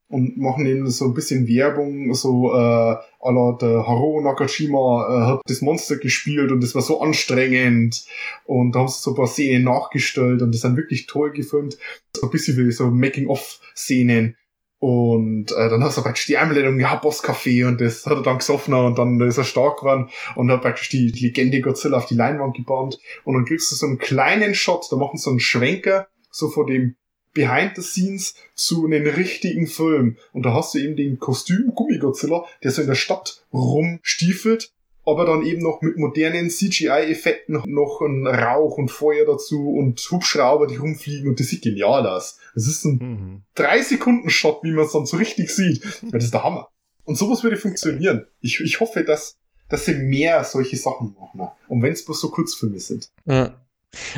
und 0.09 0.37
machen 0.37 0.65
eben 0.65 0.89
so 0.89 1.05
ein 1.05 1.13
bisschen 1.13 1.47
Werbung, 1.47 2.13
so 2.13 2.53
äh, 2.53 2.55
à 2.55 3.31
la 3.31 3.57
der 3.59 3.85
Haruo 3.87 4.21
Nakajima 4.21 5.07
äh, 5.09 5.25
hat 5.27 5.41
das 5.47 5.61
Monster 5.61 5.97
gespielt 5.97 6.51
und 6.51 6.63
das 6.63 6.75
war 6.75 6.81
so 6.81 7.01
anstrengend 7.01 8.05
und 8.45 8.73
da 8.73 8.79
haben 8.79 8.87
sie 8.87 9.01
so 9.01 9.11
ein 9.11 9.15
paar 9.15 9.27
Szenen 9.27 9.65
nachgestellt 9.65 10.41
und 10.41 10.53
das 10.53 10.61
sind 10.61 10.77
wirklich 10.77 11.07
toll 11.07 11.31
gefilmt. 11.31 11.77
So 12.15 12.27
ein 12.27 12.31
bisschen 12.31 12.57
wie 12.57 12.71
so 12.71 12.89
Making-of-Szenen. 12.89 14.35
Und 14.79 15.51
äh, 15.53 15.69
dann 15.69 15.83
hast 15.83 15.97
du 15.97 16.03
praktisch 16.03 16.27
die 16.27 16.37
Einblendung, 16.37 16.79
ja, 16.79 16.95
Boss-Café 16.95 17.67
und 17.67 17.81
das 17.81 18.05
hat 18.05 18.17
er 18.17 18.21
dann 18.21 18.37
gesoffen 18.37 18.75
und 18.75 18.99
dann 18.99 19.19
ist 19.21 19.39
er 19.39 19.43
stark 19.43 19.79
geworden 19.79 20.09
und 20.35 20.51
hat 20.51 20.61
praktisch 20.61 20.89
die 20.89 21.07
Legende 21.07 21.61
Godzilla 21.61 21.97
auf 21.97 22.05
die 22.05 22.13
Leinwand 22.13 22.55
gebannt 22.55 22.99
und 23.23 23.33
dann 23.33 23.45
kriegst 23.45 23.71
du 23.71 23.75
so 23.75 23.87
einen 23.87 23.97
kleinen 23.97 24.53
Shot, 24.53 24.85
da 24.91 24.95
machen 24.95 25.17
sie 25.17 25.23
so 25.23 25.31
einen 25.31 25.39
Schwenker, 25.39 26.07
so 26.29 26.49
vor 26.49 26.67
dem 26.67 26.95
Behind 27.37 27.75
the 27.75 27.81
Scenes 27.83 28.33
zu 28.55 28.85
einem 28.85 29.05
richtigen 29.05 29.67
Film. 29.67 30.17
Und 30.33 30.43
da 30.45 30.53
hast 30.53 30.73
du 30.73 30.79
eben 30.79 30.95
den 30.95 31.19
Kostüm 31.19 31.71
Gummi-Godzilla, 31.75 32.45
der 32.63 32.71
so 32.71 32.81
in 32.81 32.87
der 32.87 32.95
Stadt 32.95 33.43
rumstiefelt, 33.53 34.71
aber 35.05 35.25
dann 35.25 35.45
eben 35.45 35.61
noch 35.61 35.81
mit 35.81 35.97
modernen 35.97 36.49
CGI-Effekten 36.49 37.61
noch 37.67 38.01
ein 38.01 38.27
Rauch 38.27 38.77
und 38.77 38.91
Feuer 38.91 39.25
dazu 39.25 39.69
und 39.69 39.99
Hubschrauber, 40.11 40.67
die 40.67 40.75
rumfliegen 40.75 41.29
und 41.29 41.39
das 41.39 41.47
sieht 41.47 41.61
genial 41.61 42.05
aus. 42.07 42.39
Das 42.55 42.67
ist 42.67 42.83
ein 42.83 42.97
Mhm. 42.99 43.41
drei 43.55 43.81
Sekunden 43.81 44.29
Shot, 44.29 44.63
wie 44.63 44.71
man 44.71 44.85
es 44.85 44.91
dann 44.91 45.05
so 45.05 45.17
richtig 45.17 45.49
sieht. 45.49 45.81
Das 46.11 46.23
ist 46.25 46.33
der 46.33 46.43
Hammer. 46.43 46.67
Und 47.05 47.17
sowas 47.17 47.43
würde 47.43 47.55
funktionieren. 47.55 48.25
Ich, 48.41 48.59
ich 48.59 48.81
hoffe, 48.81 49.03
dass, 49.05 49.37
dass 49.69 49.85
sie 49.85 49.93
mehr 49.93 50.43
solche 50.43 50.75
Sachen 50.75 51.15
machen. 51.17 51.47
Und 51.69 51.81
wenn 51.81 51.93
es 51.93 52.03
bloß 52.03 52.19
so 52.19 52.29
Kurzfilme 52.29 52.79
sind. 52.81 53.09
Ja. 53.25 53.55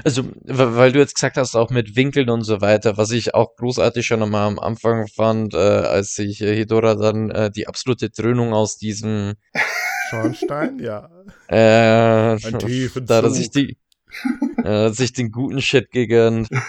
Also, 0.04 0.24
weil 0.46 0.92
du 0.92 1.00
jetzt 1.00 1.16
gesagt 1.16 1.38
hast, 1.38 1.56
auch 1.56 1.70
mit 1.70 1.96
Winkeln 1.96 2.30
und 2.30 2.42
so 2.44 2.60
weiter, 2.60 2.98
was 2.98 3.12
ich 3.12 3.34
auch 3.36 3.56
großartig 3.56 4.06
schon 4.06 4.22
einmal 4.24 4.48
am 4.48 4.60
Anfang 4.60 5.08
fand, 5.08 5.54
äh, 5.54 5.58
als 5.58 6.16
sich 6.16 6.42
äh, 6.42 6.56
Hedora 6.56 6.96
dann 6.96 7.30
äh, 7.30 7.52
die 7.52 7.68
absolute 7.68 8.10
Dröhnung 8.10 8.54
aus 8.54 8.78
diesem 8.78 9.36
Schornstein, 10.10 10.80
ja. 10.80 11.10
äh, 11.48 12.34
Ein 12.44 12.60
tiefen 12.60 13.06
da 13.06 13.22
hat 13.22 13.32
sich 13.34 13.52
die 13.52 13.78
äh, 14.64 14.90
sich 14.90 15.14
den 15.14 15.32
guten 15.32 15.62
Shit 15.62 15.92
gegönnt. 15.92 16.50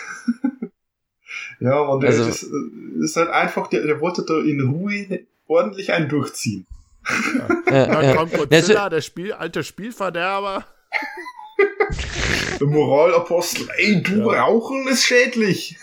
Ja, 1.63 1.79
und 1.81 2.01
der, 2.03 2.11
Also- 2.11 2.25
das 2.27 2.43
äh, 2.43 3.05
ist 3.05 3.17
halt 3.17 3.29
einfach, 3.29 3.69
der, 3.69 3.83
der 3.87 4.01
wollte 4.01 4.25
da 4.27 4.39
in 4.41 4.61
Ruhe 4.63 5.27
ordentlich 5.47 5.93
einen 5.93 6.09
durchziehen. 6.09 6.67
Ja, 7.69 7.87
Dann 7.87 8.05
ja. 8.05 8.15
kommt 8.15 8.33
Godzilla, 8.33 8.89
der 8.89 9.03
Spiel, 9.03 9.33
alte 9.35 9.63
Spielverderber. 9.63 10.65
Der 12.61 12.67
Moralapostel, 12.67 13.69
ey, 13.79 14.03
du 14.03 14.31
Ja. 14.33 14.43
Rauchen 14.45 14.87
ist 14.89 15.05
schädlich. 15.05 15.77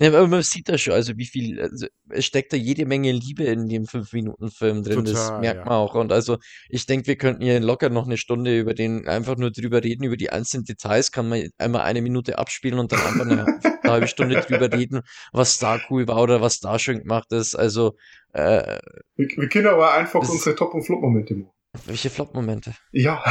Ja, 0.00 0.08
aber 0.10 0.28
man 0.28 0.42
sieht 0.42 0.68
da 0.68 0.78
schon, 0.78 0.92
also 0.94 1.16
wie 1.16 1.26
viel, 1.26 1.60
also 1.60 1.86
es 2.10 2.24
steckt 2.24 2.52
da 2.52 2.56
jede 2.56 2.86
Menge 2.86 3.10
Liebe 3.10 3.42
in 3.44 3.68
dem 3.68 3.84
5-Minuten-Film 3.84 4.84
drin, 4.84 5.04
das 5.04 5.26
Total, 5.26 5.40
merkt 5.40 5.58
ja. 5.58 5.64
man 5.64 5.72
auch. 5.74 5.94
Und 5.96 6.12
also 6.12 6.38
ich 6.68 6.86
denke, 6.86 7.08
wir 7.08 7.16
könnten 7.16 7.42
hier 7.42 7.58
locker 7.58 7.88
noch 7.90 8.06
eine 8.06 8.16
Stunde 8.16 8.56
über 8.60 8.74
den, 8.74 9.08
einfach 9.08 9.36
nur 9.36 9.50
drüber 9.50 9.82
reden, 9.82 10.04
über 10.04 10.16
die 10.16 10.30
einzelnen 10.30 10.64
Details, 10.64 11.10
kann 11.10 11.28
man 11.28 11.48
einmal 11.58 11.82
eine 11.82 12.00
Minute 12.00 12.38
abspielen 12.38 12.78
und 12.78 12.92
dann 12.92 13.00
einfach 13.00 13.26
eine, 13.26 13.44
eine 13.44 13.80
halbe 13.92 14.06
Stunde 14.06 14.40
drüber 14.40 14.72
reden, 14.72 15.00
was 15.32 15.58
da 15.58 15.80
cool 15.90 16.06
war 16.06 16.22
oder 16.22 16.40
was 16.40 16.60
da 16.60 16.78
schön 16.78 17.00
gemacht 17.00 17.32
ist. 17.32 17.56
Also, 17.56 17.96
äh, 18.34 18.78
Wir, 19.16 19.26
wir 19.36 19.48
können 19.48 19.66
aber 19.66 19.94
einfach 19.94 20.20
Das- 20.20 20.30
unsere 20.30 20.54
Top- 20.54 20.74
und 20.74 20.84
Flop-Momente 20.84 21.34
machen. 21.34 21.50
welche 21.86 22.08
Flop-Momente? 22.08 22.72
Ja, 22.92 23.24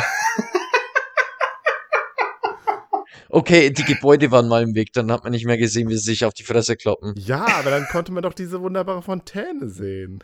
Okay, 3.30 3.70
die 3.72 3.84
Gebäude 3.84 4.32
waren 4.32 4.48
mal 4.48 4.64
im 4.64 4.74
Weg, 4.76 4.94
dann 4.94 5.12
hat 5.12 5.24
man 5.24 5.32
nicht 5.32 5.46
mehr 5.46 5.58
gesehen, 5.58 5.90
wie 5.90 5.96
sie 5.96 6.04
sich 6.12 6.24
auf 6.26 6.34
die 6.34 6.44
Fresse 6.44 6.76
kloppen. 6.78 7.14
Ja, 7.18 7.46
aber 7.60 7.72
dann 7.72 7.86
konnte 7.88 8.12
man 8.12 8.24
doch 8.24 8.34
diese 8.34 8.62
wunderbare 8.62 9.02
Fontäne 9.02 9.68
sehen. 9.70 10.24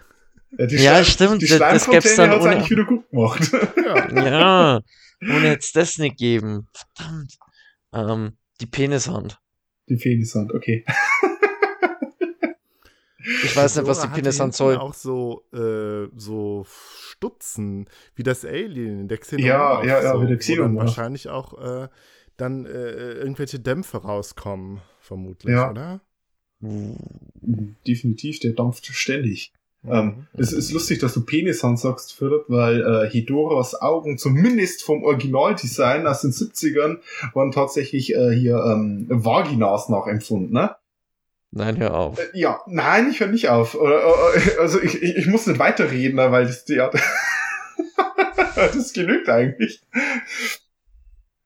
Ja, 0.58 0.66
die 0.68 0.76
Ja, 0.78 1.04
stimmt, 1.04 1.42
Die 1.42 1.48
das- 1.48 1.60
gäb's 1.60 2.14
Schleimfontäne 2.14 2.30
dann 2.30 2.42
ohne- 2.42 2.50
eigentlich 2.52 2.70
wieder 2.72 2.86
gut 2.86 3.10
gemacht. 3.10 3.52
Ja. 3.86 4.24
Ja, 4.24 4.82
ohne 5.22 5.40
hätte 5.50 5.60
es 5.60 5.72
das 5.74 5.98
nicht 5.98 6.18
geben. 6.18 6.68
Verdammt. 6.96 7.38
Ähm, 7.94 8.34
die 8.62 8.66
Penishand. 8.68 9.40
Die 9.90 9.96
Penishand, 9.98 10.54
okay. 10.54 10.86
Ich 13.46 13.56
weiß 13.56 13.78
nicht, 13.78 13.88
was 13.88 14.02
die 14.02 14.08
Penishand 14.10 14.54
soll. 14.54 14.78
auch 14.78 14.94
so, 14.94 15.46
äh, 15.54 16.10
so 16.18 16.66
Stutzen, 16.68 17.88
wie 18.16 18.24
das 18.24 18.44
Alien 18.44 19.02
in 19.02 19.08
der 19.08 19.18
Xenomorph. 19.18 19.48
Ja, 19.48 19.84
ja, 19.86 20.04
ja, 20.04 20.14
so, 20.14 20.22
wie 20.24 20.28
der 20.28 20.38
Xenomorph. 20.38 20.88
wahrscheinlich 20.88 21.30
auch 21.30 21.54
äh, 21.84 21.88
dann 22.38 22.66
äh, 22.66 23.14
irgendwelche 23.14 23.60
Dämpfe 23.60 23.98
rauskommen, 23.98 24.82
vermutlich, 25.00 25.54
Ja. 25.54 25.70
oder? 25.70 26.02
Definitiv, 27.88 28.40
der 28.40 28.54
dampft 28.54 28.86
ständig. 28.88 29.52
Mhm. 29.82 29.92
Ähm, 29.92 30.28
es 30.34 30.54
ist 30.54 30.72
lustig, 30.72 31.00
dass 31.00 31.14
du 31.14 31.26
Penishand 31.26 31.78
sagst, 31.78 32.14
Philipp, 32.14 32.46
weil 32.48 32.82
äh, 32.82 33.10
Hedoras 33.10 33.82
Augen, 33.82 34.18
zumindest 34.18 34.82
vom 34.84 35.04
Originaldesign 35.04 36.08
aus 36.08 36.22
den 36.22 36.32
70ern, 36.32 37.00
waren 37.34 37.52
tatsächlich 37.52 38.16
äh, 38.16 38.32
hier 38.32 38.64
ähm, 38.64 39.08
Vaginas 39.10 39.90
nachempfunden, 39.90 40.54
ne? 40.54 40.76
Nein, 41.52 41.78
hör 41.78 41.94
auf. 41.96 42.18
Äh, 42.18 42.30
Ja, 42.34 42.62
nein, 42.66 43.10
ich 43.12 43.20
höre 43.20 43.28
nicht 43.28 43.50
auf. 43.50 43.76
Oder, 43.76 44.00
äh, 44.36 44.58
also 44.60 44.82
ich, 44.82 45.04
ich, 45.04 45.18
ich 45.18 45.28
muss 45.28 45.46
nicht 45.48 45.60
weiterreden, 45.60 46.16
ne, 46.16 46.32
weil 46.32 46.46
das, 46.48 46.66
ja, 46.70 46.90
das 48.56 48.94
genügt 48.94 49.28
eigentlich. 49.30 49.82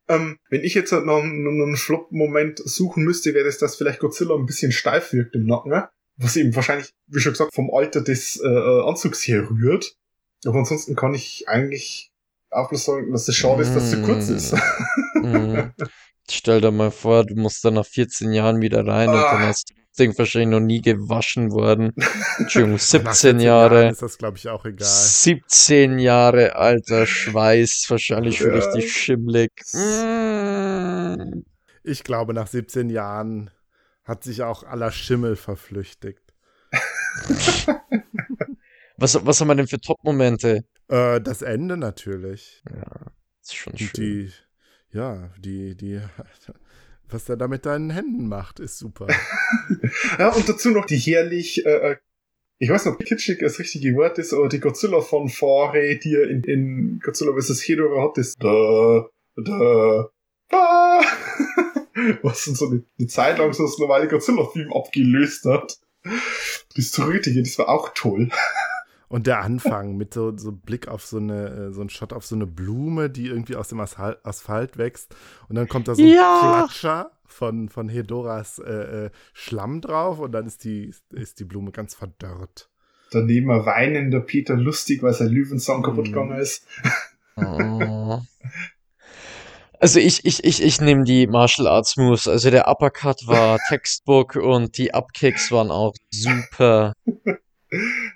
Ähm, 0.09 0.37
wenn 0.49 0.63
ich 0.63 0.73
jetzt 0.73 0.91
halt 0.91 1.05
noch 1.05 1.21
einen, 1.21 1.47
einen 1.47 1.75
Flop-Moment 1.75 2.61
suchen 2.63 3.03
müsste, 3.03 3.33
wäre 3.33 3.45
das, 3.45 3.57
dass 3.57 3.75
vielleicht 3.75 3.99
Godzilla 3.99 4.35
ein 4.35 4.45
bisschen 4.45 4.71
steif 4.71 5.11
wirkt 5.13 5.35
im 5.35 5.45
Nacken. 5.45 5.71
Ne? 5.71 5.89
Was 6.17 6.35
eben 6.35 6.55
wahrscheinlich, 6.55 6.93
wie 7.07 7.19
schon 7.19 7.33
gesagt, 7.33 7.53
vom 7.53 7.69
Alter 7.73 8.01
des 8.01 8.39
äh, 8.41 8.47
äh, 8.47 8.87
Anzugs 8.87 9.27
her 9.27 9.49
rührt. 9.49 9.95
Aber 10.45 10.59
ansonsten 10.59 10.95
kann 10.95 11.13
ich 11.13 11.47
eigentlich 11.47 12.11
auch 12.49 12.69
bloß 12.69 12.85
sagen, 12.85 13.11
dass 13.11 13.27
es 13.27 13.35
schade 13.35 13.61
ist, 13.61 13.75
dass 13.75 13.83
es 13.83 13.91
zu 13.91 14.01
kurz 14.03 14.29
ist. 14.29 14.55
Mhm. 15.15 15.73
Stell 16.29 16.61
dir 16.61 16.71
mal 16.71 16.91
vor, 16.91 17.25
du 17.25 17.35
musst 17.35 17.63
dann 17.63 17.75
nach 17.75 17.85
14 17.85 18.31
Jahren 18.33 18.61
wieder 18.61 18.85
rein 18.85 19.09
und 19.09 19.15
dann 19.15 19.43
Ah. 19.43 19.47
hast 19.47 19.69
du 19.69 19.75
das 19.75 19.93
Ding 19.97 20.17
wahrscheinlich 20.17 20.49
noch 20.49 20.59
nie 20.59 20.81
gewaschen 20.81 21.51
worden. 21.51 21.93
Entschuldigung, 22.37 22.73
Nach 22.75 22.79
17 22.81 23.01
14 23.05 23.39
Jahre. 23.39 23.75
Jahren 23.81 23.91
ist 23.93 24.01
das, 24.01 24.17
glaube 24.17 24.37
ich, 24.37 24.49
auch 24.49 24.65
egal. 24.65 24.87
17 24.87 25.99
Jahre 25.99 26.55
alter 26.55 27.05
Schweiß, 27.07 27.85
wahrscheinlich 27.89 28.37
schon 28.37 28.49
Ja. 28.49 28.55
richtig 28.55 28.91
schimmlig. 28.93 29.51
Mm. 29.73 31.43
Ich 31.83 32.03
glaube, 32.03 32.33
nach 32.33 32.47
17 32.47 32.89
Jahren 32.89 33.49
hat 34.03 34.23
sich 34.23 34.43
auch 34.43 34.63
aller 34.63 34.91
Schimmel 34.91 35.35
verflüchtigt. 35.37 36.21
Was, 38.99 39.23
was 39.25 39.39
haben 39.39 39.47
wir 39.47 39.55
denn 39.55 39.67
für 39.67 39.79
Top-Momente? 39.79 40.61
Äh, 40.89 41.21
das 41.21 41.43
Ende 41.43 41.77
natürlich. 41.77 42.63
Das 42.65 43.49
ist 43.51 43.55
schon 43.55 43.77
schön. 43.77 43.89
die, 43.95 44.31
ja, 44.91 45.29
die, 45.39 45.75
die, 45.75 46.01
was 47.09 47.29
er 47.29 47.37
da 47.37 47.47
mit 47.47 47.65
deinen 47.65 47.89
Händen 47.89 48.27
macht, 48.27 48.59
ist 48.59 48.77
super. 48.77 49.07
Ja, 50.19 50.29
und 50.33 50.47
dazu 50.47 50.71
noch 50.71 50.85
die 50.85 50.97
herrlich, 50.97 51.65
äh, 51.65 51.91
äh, 51.91 51.97
ich 52.59 52.69
weiß 52.69 52.85
nicht, 52.85 52.95
ob 52.95 53.05
kitschig 53.05 53.39
das 53.39 53.59
richtige 53.59 53.95
Wort 53.95 54.17
ist, 54.17 54.33
aber 54.33 54.49
die 54.49 54.59
Godzilla 54.59 55.01
von 55.01 55.29
Fare, 55.29 55.97
die 55.97 56.15
er 56.15 56.29
in, 56.29 56.43
in 56.43 56.99
Godzilla 57.03 57.33
vs. 57.33 57.61
Hedorah 57.67 58.09
hat, 58.09 58.17
ist 58.17 58.41
da, 58.41 59.07
da, 59.35 60.09
da, 60.49 61.01
was 62.23 62.45
dann 62.45 62.55
so 62.55 62.67
eine, 62.67 62.83
eine 62.97 63.07
Zeit 63.07 63.37
lang 63.37 63.53
so 63.53 63.63
das 63.63 63.77
normale 63.77 64.07
Godzilla-Theme 64.07 64.75
abgelöst 64.75 65.45
hat. 65.45 65.79
Das 66.75 66.91
Trötige, 66.91 67.41
das 67.43 67.57
war 67.57 67.69
auch 67.69 67.91
toll. 67.93 68.29
Und 69.09 69.25
der 69.25 69.41
Anfang 69.41 69.95
mit 69.95 70.13
so, 70.13 70.37
so 70.37 70.51
Blick 70.51 70.87
auf 70.89 71.05
so 71.05 71.17
eine, 71.17 71.47
äh, 71.47 71.71
so 71.71 71.81
ein 71.81 71.89
Shot 71.89 72.11
auf 72.11 72.25
so 72.25 72.35
eine 72.35 72.45
Blume, 72.45 73.09
die 73.09 73.27
irgendwie 73.27 73.55
aus 73.55 73.69
dem 73.69 73.79
Asphalt, 73.79 74.17
Asphalt 74.25 74.77
wächst. 74.77 75.15
Und 75.47 75.55
dann 75.55 75.67
kommt 75.69 75.87
da 75.87 75.95
so 75.95 76.03
ein 76.03 76.09
Ja. 76.09 76.39
Klatscher 76.41 77.11
von, 77.25 77.69
von 77.69 77.87
Hedoras 77.87 78.59
äh, 78.59 79.05
äh, 79.05 79.09
Schlamm 79.33 79.79
drauf 79.81 80.19
und 80.19 80.31
dann 80.33 80.45
ist 80.45 80.63
die, 80.65 80.93
ist 81.13 81.39
die 81.39 81.45
Blume 81.45 81.71
ganz 81.71 81.95
verdörrt. 81.95 82.69
Daneben 83.11 83.49
ein 83.51 83.65
weinender 83.65 84.19
Peter 84.19 84.55
Lustig, 84.57 85.01
weil 85.01 85.13
sein 85.13 85.29
Löwenzahn 85.29 85.83
kaputt 85.83 86.07
Mhm. 86.07 86.11
gegangen 86.11 86.39
ist. 86.39 86.67
Oh. 87.37 88.19
Also 89.79 89.99
ich, 89.99 90.25
ich, 90.25 90.43
ich, 90.43 90.61
ich 90.61 90.81
nehme 90.81 91.03
die 91.03 91.27
Martial 91.27 91.67
Arts 91.67 91.95
Moves. 91.97 92.27
Also 92.27 92.49
der 92.49 92.67
Uppercut 92.67 93.27
war 93.27 93.59
Textbook 93.69 94.35
und 94.35 94.77
die 94.77 94.93
Upkicks 94.93 95.51
waren 95.51 95.71
auch 95.71 95.93
super. 96.11 96.93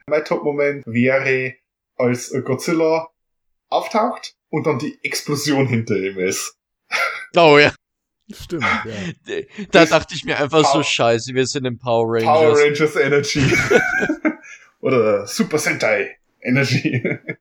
Mein 0.07 0.23
Top-Moment 0.25 0.83
wäre, 0.85 1.53
als 1.97 2.33
Godzilla 2.45 3.09
auftaucht 3.69 4.35
und 4.49 4.65
dann 4.65 4.79
die 4.79 4.97
Explosion 5.03 5.67
hinter 5.67 5.95
ihm 5.95 6.19
ist. 6.19 6.57
Oh 7.35 7.57
ja. 7.57 7.73
Stimmt, 8.33 8.63
ja. 8.85 9.35
Da 9.71 9.85
dachte 9.85 10.15
ich 10.15 10.23
mir 10.23 10.37
einfach 10.39 10.63
so, 10.65 10.73
Power- 10.73 10.83
scheiße, 10.83 11.33
wir 11.33 11.45
sind 11.45 11.65
im 11.65 11.77
Power 11.77 12.05
Rangers. 12.07 12.25
Power 12.25 12.57
Rangers 12.59 12.95
Energy. 12.95 13.43
Oder 14.79 15.27
Super 15.27 15.57
Sentai 15.57 16.17
Energy. 16.41 17.03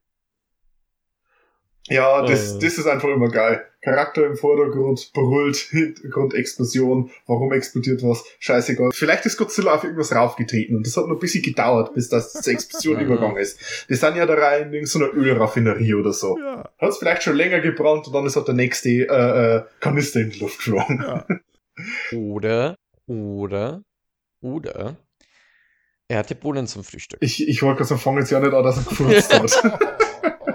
ja, 1.89 2.23
das, 2.27 2.55
Äh. 2.57 2.59
das 2.59 2.79
ist 2.79 2.87
einfach 2.87 3.09
immer 3.09 3.29
geil. 3.29 3.70
Charakter 3.83 4.27
im 4.27 4.37
Vordergrund, 4.37 5.13
brüllt, 5.15 5.57
Hintergrund 5.71 6.35
Explosion, 6.35 7.11
warum 7.27 7.53
explodiert 7.53 8.03
was, 8.03 8.25
scheißegal. 8.39 8.91
Vielleicht 8.93 9.27
ist 9.27 9.37
Godzilla 9.37 9.75
auf 9.75 9.85
irgendwas 9.85 10.15
raufgetreten 10.15 10.77
und 10.77 10.87
das 10.87 10.97
hat 10.97 11.07
noch 11.07 11.17
ein 11.17 11.19
bisschen 11.19 11.43
gedauert, 11.43 11.95
bis 11.95 12.09
das 12.09 12.33
zur 12.33 12.53
Explosion 12.53 13.01
übergegangen 13.01 13.39
ist. 13.39 13.87
Die 13.89 13.95
sind 13.95 14.17
ja 14.17 14.27
da 14.27 14.35
rein 14.35 14.69
in 14.69 14.75
irgendeiner 14.75 15.15
Ölraffinerie 15.15 15.95
oder 15.95 16.13
so. 16.13 16.39
Ja, 16.39 16.71
Hat 16.79 16.89
es 16.89 16.99
vielleicht 16.99 17.23
schon 17.23 17.37
länger 17.37 17.61
gebrannt 17.61 18.07
und 18.07 18.13
dann 18.13 18.27
ist 18.27 18.37
halt 18.37 18.49
der 18.49 18.55
nächste 18.55 18.89
äh, 18.89 19.57
äh, 19.57 19.63
Kanister 19.81 20.21
in 20.21 20.31
die 20.31 20.41
Luft 20.41 20.59
geflogen. 20.59 21.01
ja. 21.03 21.27
Oder, 22.13 22.77
oder, 23.07 23.83
oder, 24.43 24.99
er 26.09 26.19
hatte 26.19 26.35
Bohnen 26.35 26.67
zum 26.67 26.85
Frühstück. 26.85 27.19
Ich, 27.23 27.47
ich 27.49 27.63
wollte 27.63 27.79
gerade 27.79 27.89
sagen, 27.89 28.01
fangen 28.01 28.19
jetzt 28.19 28.31
ja 28.31 28.41
nicht 28.41 28.53
an, 28.53 28.65
dass 28.65 28.79
er 28.79 28.83
gefurzt 28.83 29.33
hat. 29.33 30.50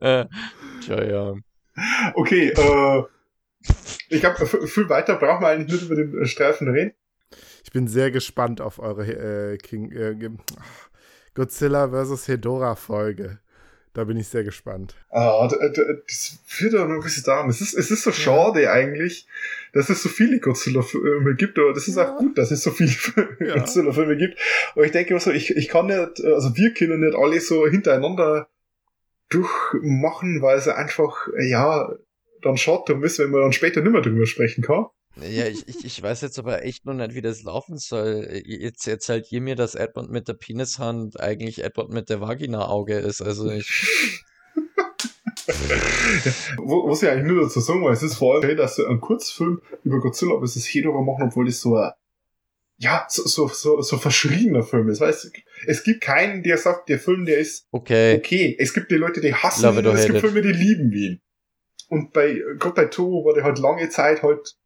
Äh, 0.00 0.26
tja, 0.82 1.04
ja. 1.04 1.34
Okay, 2.14 2.48
äh, 2.48 3.02
ich 4.08 4.20
glaube, 4.20 4.46
viel 4.46 4.88
weiter 4.88 5.16
brauchen 5.16 5.42
wir 5.42 5.48
eigentlich 5.48 5.80
nicht 5.80 5.90
über 5.90 5.96
den 5.96 6.26
Streifen 6.26 6.68
reden. 6.68 6.92
Ich 7.64 7.72
bin 7.72 7.86
sehr 7.86 8.10
gespannt 8.10 8.60
auf 8.60 8.78
eure 8.78 9.04
äh, 9.52 9.58
King, 9.58 9.92
äh, 9.92 10.30
Godzilla 11.34 11.88
vs. 11.88 12.28
Hedora 12.28 12.74
Folge. 12.74 13.40
Da 13.94 14.04
bin 14.04 14.16
ich 14.16 14.28
sehr 14.28 14.44
gespannt. 14.44 14.94
Ah, 15.10 15.48
das 15.48 16.38
führt 16.44 16.74
aber 16.74 16.86
noch 16.88 16.96
ein 16.96 17.00
bisschen 17.02 17.24
daran. 17.24 17.48
Es 17.50 17.60
ist, 17.60 17.74
es 17.74 17.90
ist 17.90 18.02
so 18.04 18.12
schade 18.12 18.70
eigentlich, 18.70 19.26
dass 19.72 19.88
es 19.88 20.02
so 20.02 20.08
viele 20.08 20.38
Godzilla-Filme 20.40 21.34
gibt, 21.34 21.58
aber 21.58 21.72
das 21.72 21.88
ist 21.88 21.96
Ja. 21.96 22.12
auch 22.14 22.18
gut, 22.18 22.38
dass 22.38 22.50
es 22.50 22.62
so 22.62 22.70
viele 22.70 22.90
Ja. 23.40 23.54
Godzilla-Filme 23.54 24.16
gibt. 24.16 24.38
Aber 24.74 24.84
ich 24.84 24.92
denke 24.92 25.10
immer 25.10 25.20
so, 25.20 25.30
ich, 25.32 25.50
ich 25.56 25.68
kann 25.68 25.86
nicht, 25.86 26.22
also 26.24 26.56
wir 26.56 26.74
können 26.74 27.00
nicht 27.00 27.16
alle 27.16 27.40
so 27.40 27.66
hintereinander 27.66 28.48
durchmachen, 29.30 30.40
weil 30.42 30.58
es 30.58 30.68
einfach, 30.68 31.28
ja, 31.40 31.92
dann 32.42 32.56
schade 32.56 32.82
drum 32.86 33.04
ist, 33.04 33.18
wenn 33.18 33.30
man 33.30 33.42
dann 33.42 33.52
später 33.52 33.80
nicht 33.80 33.92
mehr 33.92 34.00
drüber 34.02 34.26
sprechen 34.26 34.62
kann. 34.62 34.86
Ja, 35.22 35.46
ich, 35.46 35.66
ich, 35.66 35.84
ich 35.84 36.02
weiß 36.02 36.20
jetzt 36.22 36.38
aber 36.38 36.64
echt 36.64 36.86
noch 36.86 36.94
nicht, 36.94 37.14
wie 37.14 37.22
das 37.22 37.42
laufen 37.42 37.78
soll. 37.78 38.42
Jetzt 38.44 38.86
erzählt 38.86 39.30
ihr 39.30 39.40
mir, 39.40 39.56
dass 39.56 39.74
Edward 39.74 40.10
mit 40.10 40.28
der 40.28 40.34
Penishand 40.34 41.18
eigentlich 41.20 41.64
Edward 41.64 41.90
mit 41.90 42.08
der 42.08 42.20
Vagina-Auge 42.20 42.98
ist. 42.98 43.20
Also 43.22 43.50
ich. 43.50 44.20
Was 46.58 47.02
ich 47.02 47.08
eigentlich 47.08 47.32
nur 47.32 47.42
dazu 47.44 47.60
sagen 47.60 47.84
will, 47.84 47.92
es 47.92 48.02
ist 48.02 48.16
vor 48.16 48.34
allem, 48.34 48.56
dass 48.56 48.76
sie 48.76 48.86
einen 48.86 49.00
Kurzfilm 49.00 49.60
über 49.82 49.98
Godzilla 50.00 50.38
vs. 50.40 50.66
Hedorah 50.66 51.02
machen, 51.02 51.28
obwohl 51.28 51.46
das 51.46 51.60
so 51.60 51.76
ein, 51.76 51.92
ja, 52.78 53.06
so, 53.08 53.26
so, 53.26 53.48
so, 53.48 53.80
so 53.82 53.98
verschriebener 53.98 54.62
Film 54.62 54.88
ist. 54.88 55.00
Weißt, 55.00 55.32
es 55.66 55.82
gibt 55.82 56.00
keinen, 56.00 56.42
der 56.44 56.58
sagt, 56.58 56.88
der 56.88 56.98
Film, 56.98 57.24
der 57.24 57.38
ist 57.38 57.66
Okay. 57.72 58.16
okay. 58.16 58.56
Es 58.58 58.72
gibt 58.72 58.90
die 58.90 58.96
Leute, 58.96 59.20
die 59.20 59.34
hassen 59.34 59.64
Love 59.64 59.80
ihn, 59.80 59.86
und 59.86 59.96
es 59.96 60.06
gibt. 60.06 60.20
Filme, 60.20 60.42
die 60.42 60.52
lieben 60.52 60.92
ihn. 60.92 61.20
Und 61.88 62.12
bei, 62.12 62.40
gerade 62.58 62.74
bei 62.74 62.84
Toho 62.84 63.24
war 63.24 63.34
der 63.34 63.44
halt 63.44 63.58
lange 63.58 63.88
Zeit 63.88 64.22
halt, 64.22 64.56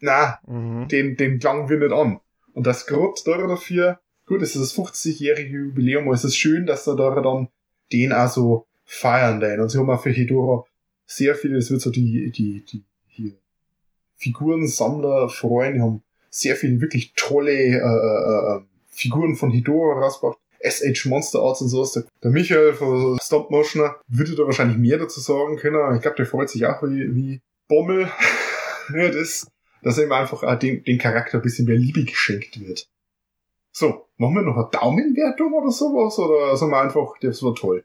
na, 0.00 0.38
Mhm. 0.46 0.88
den, 0.88 1.16
den 1.16 1.38
klangen 1.38 1.68
wir 1.68 1.78
nicht 1.78 1.92
an. 1.92 2.20
Und 2.54 2.66
das 2.66 2.86
Grund 2.86 3.22
da 3.26 3.36
dafür, 3.46 4.00
gut, 4.26 4.42
es 4.42 4.56
ist 4.56 4.62
das 4.62 4.74
50-jährige 4.74 5.56
Jubiläum, 5.56 6.04
aber 6.04 6.14
es 6.14 6.24
ist 6.24 6.36
schön, 6.36 6.66
dass 6.66 6.84
da 6.84 6.94
da 6.94 7.20
dann 7.20 7.48
den 7.92 8.12
auch 8.12 8.28
so 8.28 8.66
feiern 8.84 9.40
denn. 9.40 9.60
Und 9.60 9.68
sie 9.68 9.78
haben 9.78 9.90
auch 9.90 10.02
für 10.02 10.10
Hedora 10.10 10.64
sehr 11.06 11.34
viele, 11.34 11.58
es 11.58 11.70
wird 11.70 11.80
so 11.80 11.90
die, 11.90 12.30
die, 12.30 12.64
die, 12.64 12.82
hier, 13.08 13.32
Figurensammler 14.16 15.28
freuen, 15.28 15.74
die 15.74 15.80
haben 15.80 16.02
sehr 16.30 16.56
viele 16.56 16.80
wirklich 16.80 17.12
tolle, 17.16 17.52
äh, 17.52 17.76
äh, 17.76 18.56
äh, 18.56 18.60
Figuren 18.88 19.36
von 19.36 19.50
Hedora 19.50 20.00
rausgebracht. 20.00 20.38
SH 20.58 21.06
Monster 21.06 21.40
Arts 21.40 21.60
und 21.60 21.68
sowas. 21.68 21.92
Der, 21.92 22.04
der 22.22 22.30
Michael 22.30 22.72
von 22.72 23.18
Stomp 23.22 23.50
Motioner 23.50 23.96
würde 24.08 24.34
da 24.34 24.44
wahrscheinlich 24.44 24.78
mehr 24.78 24.98
dazu 24.98 25.20
sagen 25.20 25.56
können. 25.56 25.94
Ich 25.96 26.02
glaube, 26.02 26.16
der 26.16 26.26
freut 26.26 26.48
sich 26.48 26.66
auch 26.66 26.82
wie, 26.82 27.14
wie 27.14 27.40
Bommel. 27.68 28.08
Ja, 28.94 29.08
das, 29.10 29.50
dass 29.82 29.98
ihm 29.98 30.12
einfach 30.12 30.42
auch 30.42 30.58
den, 30.58 30.84
den 30.84 30.98
Charakter 30.98 31.38
ein 31.38 31.42
bisschen 31.42 31.66
mehr 31.66 31.76
Liebe 31.76 32.04
geschenkt 32.04 32.60
wird. 32.60 32.88
So, 33.72 34.08
machen 34.16 34.34
wir 34.34 34.42
noch 34.42 34.56
eine 34.56 34.68
Daumenwertung 34.70 35.52
oder 35.52 35.70
sowas? 35.70 36.18
Oder 36.18 36.56
sagen 36.56 36.72
wir 36.72 36.80
einfach, 36.80 37.14
das 37.20 37.42
war 37.42 37.54
toll? 37.54 37.84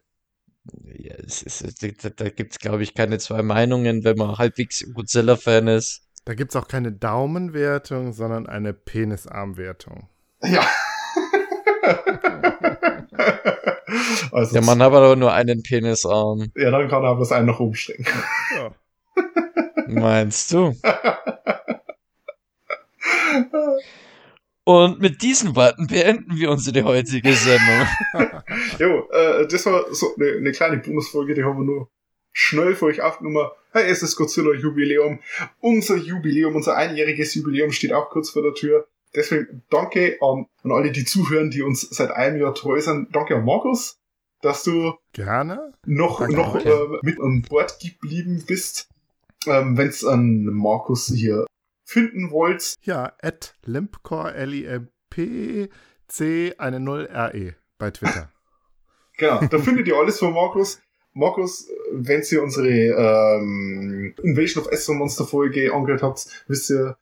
Ja, 0.84 1.14
es 1.16 1.42
ist, 1.42 1.82
da, 1.82 2.08
da 2.08 2.28
gibt 2.30 2.52
es, 2.52 2.58
glaube 2.58 2.82
ich, 2.82 2.94
keine 2.94 3.18
zwei 3.18 3.42
Meinungen, 3.42 4.04
wenn 4.04 4.16
man 4.16 4.38
halbwegs 4.38 4.86
Godzilla-Fan 4.94 5.68
ist. 5.68 6.08
Da 6.24 6.34
gibt 6.34 6.54
es 6.54 6.56
auch 6.56 6.68
keine 6.68 6.92
Daumenwertung, 6.92 8.12
sondern 8.12 8.46
eine 8.46 8.72
Penisarmwertung. 8.72 10.08
Ja. 10.42 10.64
also, 14.32 14.52
Der 14.52 14.62
Mann 14.62 14.80
hat 14.80 14.92
aber 14.92 15.16
nur 15.16 15.32
einen 15.32 15.62
Penisarm. 15.62 16.52
ja, 16.54 16.70
dann 16.70 16.88
kann 16.88 17.02
er 17.02 17.16
bloß 17.16 17.32
einen 17.32 17.48
nach 17.48 17.58
oben 17.60 17.74
strecken. 17.74 18.06
Ja. 18.56 18.72
Meinst 19.94 20.52
du? 20.52 20.74
Und 24.64 25.00
mit 25.00 25.22
diesen 25.22 25.56
Worten 25.56 25.88
beenden 25.88 26.36
wir 26.36 26.50
unsere 26.50 26.84
heutige 26.84 27.32
Sendung. 27.32 27.86
Jo, 28.78 29.08
äh, 29.10 29.46
das 29.48 29.66
war 29.66 29.92
so 29.92 30.14
eine, 30.16 30.36
eine 30.36 30.52
kleine 30.52 30.78
Bonusfolge, 30.78 31.34
die 31.34 31.42
haben 31.42 31.58
wir 31.58 31.64
nur 31.64 31.90
schnell 32.32 32.74
für 32.74 32.86
euch 32.86 33.00
aufgenommen. 33.00 33.48
Hey, 33.72 33.88
es 33.88 34.02
ist 34.02 34.16
Godzilla 34.16 34.52
Jubiläum. 34.52 35.20
Unser 35.60 35.96
Jubiläum, 35.96 36.54
unser 36.54 36.76
einjähriges 36.76 37.34
Jubiläum 37.34 37.72
steht 37.72 37.92
auch 37.92 38.10
kurz 38.10 38.30
vor 38.30 38.42
der 38.42 38.54
Tür. 38.54 38.86
Deswegen 39.14 39.62
danke 39.68 40.18
an, 40.20 40.46
an 40.62 40.72
alle, 40.72 40.92
die 40.92 41.04
zuhören, 41.04 41.50
die 41.50 41.62
uns 41.62 41.82
seit 41.82 42.10
einem 42.10 42.40
Jahr 42.40 42.54
treu 42.54 42.80
sind. 42.80 43.14
Danke 43.14 43.36
an 43.36 43.44
Markus, 43.44 43.98
dass 44.40 44.62
du 44.64 44.94
Gerne? 45.12 45.72
noch, 45.86 46.20
Danke, 46.20 46.36
noch 46.36 46.54
okay. 46.54 46.68
äh, 46.68 46.98
mit 47.02 47.20
an 47.20 47.42
Bord 47.42 47.78
geblieben 47.80 48.44
bist. 48.46 48.88
Ähm, 49.46 49.76
wenn's 49.76 50.04
an 50.04 50.44
Markus 50.44 51.06
hier 51.08 51.46
finden 51.84 52.30
wollt, 52.30 52.74
Ja, 52.82 53.12
at 53.20 53.54
Limpcore, 53.64 54.34
L-I-M-P-C, 54.34 55.74
eine 56.58 56.80
0 56.80 57.06
R-E 57.06 57.52
bei 57.78 57.90
Twitter. 57.90 58.30
Genau, 59.18 59.44
da 59.44 59.58
findet 59.58 59.86
ihr 59.86 59.94
alles 59.94 60.18
von 60.18 60.32
Markus. 60.32 60.80
Markus, 61.12 61.68
wenn 61.92 62.22
ihr 62.22 62.42
unsere 62.42 62.66
ähm, 62.66 64.14
Invasion 64.22 64.64
of 64.64 64.72
Astro 64.72 64.94
Monster 64.94 65.26
Folge 65.26 65.72
angehört 65.72 66.02
habt, 66.02 66.44
wisst 66.48 66.70
ihr, 66.70 66.96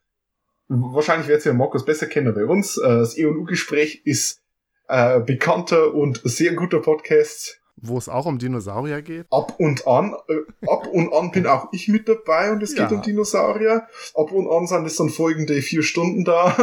wahrscheinlich 0.67 1.29
werdet 1.29 1.45
ihr 1.45 1.53
Markus 1.53 1.85
besser 1.85 2.07
kennen 2.07 2.33
bei 2.33 2.43
uns. 2.45 2.77
Äh, 2.77 2.81
das 2.81 3.17
E&U-Gespräch 3.17 4.01
ist 4.03 4.41
äh, 4.89 5.21
bekannter 5.21 5.93
und 5.93 6.21
sehr 6.25 6.53
guter 6.53 6.79
Podcast. 6.81 7.60
Wo 7.83 7.97
es 7.97 8.07
auch 8.09 8.25
um 8.27 8.37
Dinosaurier 8.37 9.01
geht. 9.01 9.25
Ab 9.31 9.55
und 9.59 9.87
an, 9.87 10.13
äh, 10.27 10.67
ab 10.69 10.85
und 10.87 11.11
an 11.13 11.31
bin 11.31 11.47
auch 11.47 11.69
ich 11.71 11.87
mit 11.87 12.07
dabei 12.07 12.51
und 12.51 12.61
es 12.61 12.75
Ja. 12.75 12.83
geht 12.87 12.95
um 12.95 13.01
Dinosaurier. 13.01 13.87
Ab 14.13 14.31
und 14.31 14.47
an 14.49 14.67
sind 14.67 14.85
es 14.85 14.95
dann 14.97 15.09
folgende 15.09 15.61
vier 15.61 15.81
Stunden 15.83 16.23
da. 16.23 16.55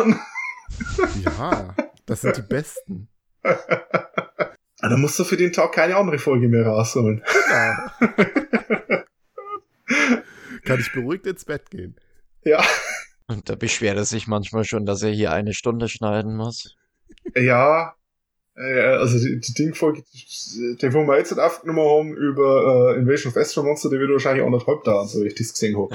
Ja, 1.24 1.74
das 2.06 2.20
sind 2.20 2.36
die 2.36 2.42
besten. 2.42 3.08
Ah, 3.42 3.56
Dann 4.88 5.00
musst 5.00 5.18
du 5.18 5.24
für 5.24 5.36
den 5.36 5.52
Tag 5.52 5.72
keine 5.72 5.96
andere 5.96 6.18
Folge 6.18 6.46
mehr 6.48 6.66
rausholen. 6.66 7.22
Genau. 7.48 9.02
Kann 10.64 10.80
ich 10.80 10.92
beruhigt 10.92 11.26
ins 11.26 11.44
Bett 11.44 11.70
gehen. 11.70 11.96
Ja, 12.44 12.62
Und 13.26 13.48
da 13.48 13.54
beschwert 13.56 13.96
er 13.96 14.04
sich 14.04 14.26
manchmal 14.26 14.64
schon, 14.64 14.86
dass 14.86 15.02
er 15.02 15.10
hier 15.10 15.32
eine 15.32 15.52
Stunde 15.54 15.88
schneiden 15.88 16.36
muss. 16.36 16.76
ja. 17.34 17.94
Äh, 18.58 18.80
Also 18.98 19.18
die, 19.18 19.40
die 19.40 19.54
Dingfolge, 19.54 20.02
die 20.12 20.94
wo 20.94 21.04
wir 21.06 21.18
jetzt 21.18 21.30
nicht 21.30 21.40
aufgenommen 21.40 21.80
haben 21.80 22.16
über 22.16 22.94
äh, 22.94 22.98
Invasion 22.98 23.32
of 23.32 23.36
Astro 23.36 23.62
Monster, 23.62 23.88
die 23.90 23.98
wird 23.98 24.10
wahrscheinlich 24.10 24.44
anderthalb 24.44 24.82
dauern, 24.84 25.06
so 25.06 25.22
wie 25.22 25.28
ich 25.28 25.34
das 25.34 25.52
gesehen 25.52 25.76
habe. 25.78 25.94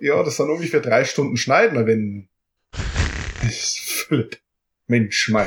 ja, 0.00 0.22
das 0.22 0.36
sind 0.36 0.50
ungefähr 0.50 0.80
drei 0.80 1.04
Stunden 1.04 1.36
Schneiden, 1.36 1.86
wenn. 1.86 2.28
Philipp. 3.48 4.38
Mensch, 4.88 5.28
mein. 5.28 5.46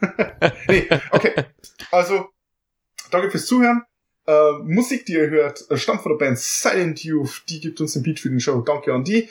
nee, 0.68 0.88
okay. 1.10 1.32
Also, 1.90 2.28
danke 3.10 3.30
fürs 3.30 3.46
Zuhören. 3.46 3.82
Äh, 4.26 4.52
Musik, 4.62 5.06
die 5.06 5.14
ihr 5.14 5.30
hört, 5.30 5.68
äh, 5.70 5.76
stammt 5.76 6.02
von 6.02 6.12
der 6.12 6.18
Band 6.24 6.38
Silent 6.38 7.02
Youth. 7.02 7.42
Die 7.48 7.60
gibt 7.60 7.80
uns 7.80 7.94
den 7.94 8.02
Beat 8.02 8.20
für 8.20 8.28
den 8.28 8.38
Show. 8.38 8.60
Danke 8.60 8.92
an 8.92 9.02
die. 9.02 9.28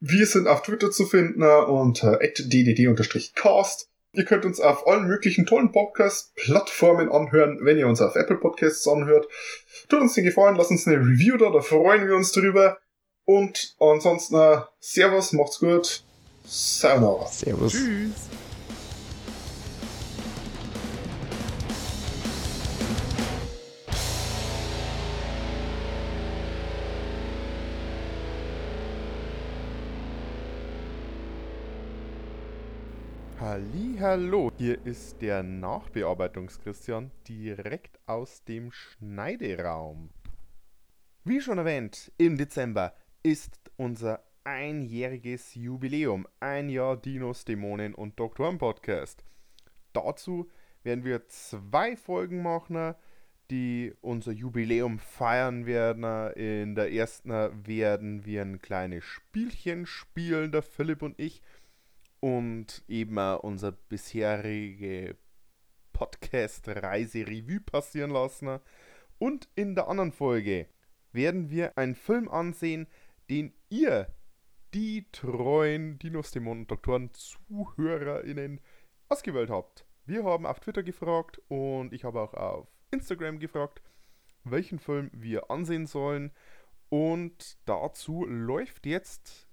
Wir 0.00 0.26
sind 0.26 0.46
auf 0.46 0.62
Twitter 0.62 0.92
zu 0.92 1.06
finden 1.06 1.42
äh, 1.42 1.46
unter 1.46 2.20
ddd-cast. 2.20 3.88
Ihr 4.18 4.24
könnt 4.24 4.44
uns 4.44 4.58
auf 4.58 4.88
allen 4.88 5.06
möglichen 5.06 5.46
tollen 5.46 5.70
Podcast-Plattformen 5.70 7.08
anhören, 7.08 7.60
wenn 7.62 7.78
ihr 7.78 7.86
uns 7.86 8.00
auf 8.00 8.16
Apple 8.16 8.38
Podcasts 8.38 8.88
anhört. 8.88 9.28
Tut 9.88 10.00
uns 10.00 10.14
den 10.14 10.24
Gefallen, 10.24 10.56
lasst 10.56 10.72
uns 10.72 10.88
eine 10.88 10.96
Review 10.96 11.36
da, 11.36 11.50
da 11.50 11.60
freuen 11.60 12.08
wir 12.08 12.16
uns 12.16 12.32
drüber. 12.32 12.78
Und 13.24 13.76
ansonsten, 13.78 14.34
äh, 14.34 14.62
Servus, 14.80 15.32
macht's 15.32 15.60
gut. 15.60 16.02
Sayonara. 16.44 17.28
Servus. 17.28 17.74
Tschüss. 17.74 18.47
Hallo, 33.98 34.52
hier 34.56 34.78
ist 34.86 35.20
der 35.20 35.42
Nachbearbeitungs-Christian 35.42 37.10
direkt 37.26 37.98
aus 38.06 38.44
dem 38.44 38.70
Schneideraum. 38.70 40.10
Wie 41.24 41.40
schon 41.40 41.58
erwähnt, 41.58 42.12
im 42.18 42.36
Dezember 42.36 42.94
ist 43.24 43.58
unser 43.76 44.22
einjähriges 44.44 45.56
Jubiläum. 45.56 46.28
Ein 46.38 46.68
Jahr 46.68 46.96
Dinos, 46.96 47.44
Dämonen 47.44 47.94
und 47.94 48.20
Doktoren 48.20 48.58
Podcast. 48.58 49.24
Dazu 49.92 50.48
werden 50.84 51.04
wir 51.04 51.26
zwei 51.26 51.96
Folgen 51.96 52.42
machen, 52.42 52.94
die 53.50 53.92
unser 54.02 54.30
Jubiläum 54.30 55.00
feiern 55.00 55.66
werden. 55.66 56.04
In 56.34 56.76
der 56.76 56.92
ersten 56.92 57.30
werden 57.66 58.24
wir 58.24 58.42
ein 58.42 58.60
kleines 58.60 59.02
Spielchen 59.02 59.84
spielen, 59.84 60.52
der 60.52 60.62
Philipp 60.62 61.02
und 61.02 61.18
ich. 61.18 61.42
Und 62.20 62.82
eben 62.88 63.18
auch 63.18 63.40
unser 63.44 63.72
bisherige 63.72 65.16
Podcast-Reise-Revue 65.92 67.60
passieren 67.60 68.10
lassen. 68.10 68.60
Und 69.18 69.48
in 69.54 69.74
der 69.74 69.88
anderen 69.88 70.12
Folge 70.12 70.68
werden 71.12 71.50
wir 71.50 71.76
einen 71.76 71.94
Film 71.94 72.28
ansehen, 72.28 72.86
den 73.30 73.52
ihr, 73.68 74.14
die 74.74 75.06
treuen 75.12 75.98
Dinos, 75.98 76.30
Dämonen 76.30 76.62
und 76.62 76.70
Doktoren 76.70 77.10
ZuhörerInnen, 77.12 78.60
ausgewählt 79.08 79.50
habt. 79.50 79.86
Wir 80.04 80.24
haben 80.24 80.46
auf 80.46 80.60
Twitter 80.60 80.82
gefragt 80.82 81.40
und 81.48 81.92
ich 81.92 82.04
habe 82.04 82.20
auch 82.20 82.34
auf 82.34 82.68
Instagram 82.90 83.38
gefragt, 83.38 83.82
welchen 84.44 84.78
Film 84.78 85.10
wir 85.12 85.50
ansehen 85.50 85.86
sollen. 85.86 86.32
Und 86.88 87.58
dazu 87.66 88.24
läuft 88.24 88.86
jetzt 88.86 89.47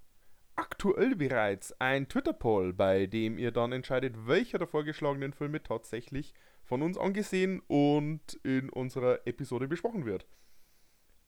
aktuell 0.56 1.16
bereits 1.16 1.74
ein 1.80 2.08
Twitter-Poll, 2.08 2.74
bei 2.74 3.06
dem 3.06 3.38
ihr 3.38 3.52
dann 3.52 3.72
entscheidet, 3.72 4.28
welcher 4.28 4.58
der 4.58 4.68
vorgeschlagenen 4.68 5.34
Filme 5.34 5.62
tatsächlich 5.62 6.34
von 6.64 6.82
uns 6.82 6.98
angesehen 6.98 7.62
und 7.68 8.34
in 8.44 8.70
unserer 8.70 9.26
Episode 9.28 9.68
besprochen 9.68 10.06
wird. 10.06 10.26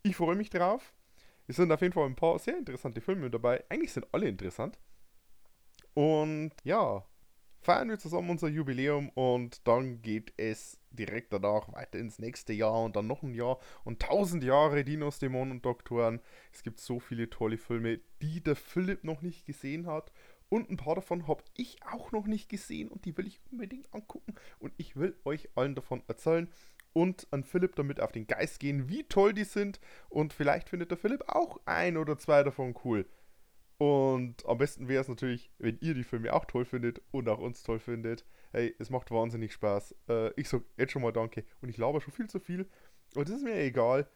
Ich 0.04 0.16
freue 0.16 0.36
mich 0.36 0.50
drauf. 0.50 0.94
Es 1.48 1.56
sind 1.56 1.72
auf 1.72 1.82
jeden 1.82 1.94
Fall 1.94 2.06
ein 2.06 2.16
paar 2.16 2.40
sehr 2.40 2.58
interessante 2.58 3.02
Filme 3.02 3.30
dabei. 3.30 3.64
Eigentlich 3.70 3.94
sind 3.94 4.08
alle 4.12 4.28
interessant. 4.28 4.80
Und 5.94 6.52
ja, 6.64 7.06
feiern 7.68 7.90
wir 7.90 8.00
zusammen 8.00 8.30
unser 8.30 8.48
Jubiläum 8.48 9.10
und 9.10 9.68
dann 9.68 10.02
geht 10.02 10.32
es 10.38 10.80
direkt 10.92 11.34
danach 11.34 11.74
weiter 11.74 12.00
ins 12.00 12.18
nächste 12.18 12.54
Jahr 12.54 12.82
und 12.82 12.96
dann 12.96 13.08
noch 13.08 13.24
ein 13.24 13.34
Jahr 13.34 13.60
und 13.84 14.02
tausend 14.02 14.42
Jahre 14.46 14.86
Dinos, 14.86 15.20
Dämonen 15.20 15.52
und 15.52 15.66
Doktoren. 15.66 16.22
Es 16.54 16.64
gibt 16.64 16.80
so 16.80 17.02
viele 17.02 17.30
tolle 17.30 17.58
Filme, 17.58 18.00
die 18.22 18.42
der 18.42 18.56
Philipp 18.56 19.04
noch 19.04 19.22
nicht 19.22 19.46
gesehen 19.46 19.86
hat. 19.86 20.14
Und 20.48 20.70
ein 20.70 20.78
paar 20.78 20.96
davon 20.96 21.28
habe 21.28 21.44
ich 21.58 21.80
auch 21.84 22.14
noch 22.14 22.26
nicht 22.26 22.48
gesehen 22.48 22.88
und 22.88 23.04
die 23.04 23.18
will 23.18 23.28
ich 23.28 23.42
unbedingt 23.52 23.94
angucken. 23.94 24.36
Und 24.60 24.72
ich 24.78 24.96
will 24.96 25.18
euch 25.26 25.50
allen 25.56 25.76
davon 25.76 26.04
erzählen 26.08 26.50
und 26.94 27.28
an 27.32 27.44
Philipp 27.44 27.76
damit 27.76 28.00
auf 28.00 28.14
den 28.14 28.28
Geist 28.28 28.62
gehen, 28.62 28.88
wie 28.88 29.04
toll 29.04 29.34
die 29.34 29.44
sind. 29.44 29.82
Und 30.08 30.32
vielleicht 30.32 30.70
findet 30.70 30.92
der 30.92 30.98
Philipp 30.98 31.26
auch 31.28 31.60
ein 31.66 31.98
oder 31.98 32.18
zwei 32.18 32.44
davon 32.44 32.76
cool. 32.86 33.06
Und 33.78 34.46
am 34.48 34.58
besten 34.58 34.88
wäre 34.88 35.02
es 35.02 35.08
natürlich, 35.08 35.52
wenn 35.60 35.78
ihr 35.82 35.94
die 35.94 36.04
Filme 36.04 36.34
auch 36.34 36.46
toll 36.46 36.66
findet 36.66 37.02
und 37.12 37.30
auch 37.30 37.40
uns 37.40 37.62
toll 37.64 37.80
findet. 37.80 38.26
Hey, 38.52 38.76
es 38.80 38.90
macht 38.90 39.12
wahnsinnig 39.12 39.54
Spaß. 39.54 39.96
Äh, 40.10 40.32
ich 40.40 40.50
sag 40.50 40.64
jetzt 40.78 40.92
schon 40.92 41.04
mal 41.04 41.12
Danke. 41.12 41.44
Und 41.62 41.70
ich 41.70 41.78
laber 41.78 42.02
schon 42.02 42.14
viel 42.14 42.28
zu 42.28 42.40
viel. 42.40 42.68
Und 43.16 43.30
das 43.30 43.38
ist 43.38 43.44
mir 43.44 43.56
egal. 43.56 44.10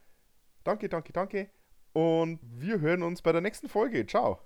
Danke, 0.63 0.89
danke, 0.89 1.13
danke. 1.13 1.50
Und 1.93 2.39
wir 2.43 2.80
hören 2.80 3.04
uns 3.04 3.21
bei 3.21 3.32
der 3.32 3.41
nächsten 3.41 3.69
Folge. 3.69 4.06
Ciao. 4.08 4.39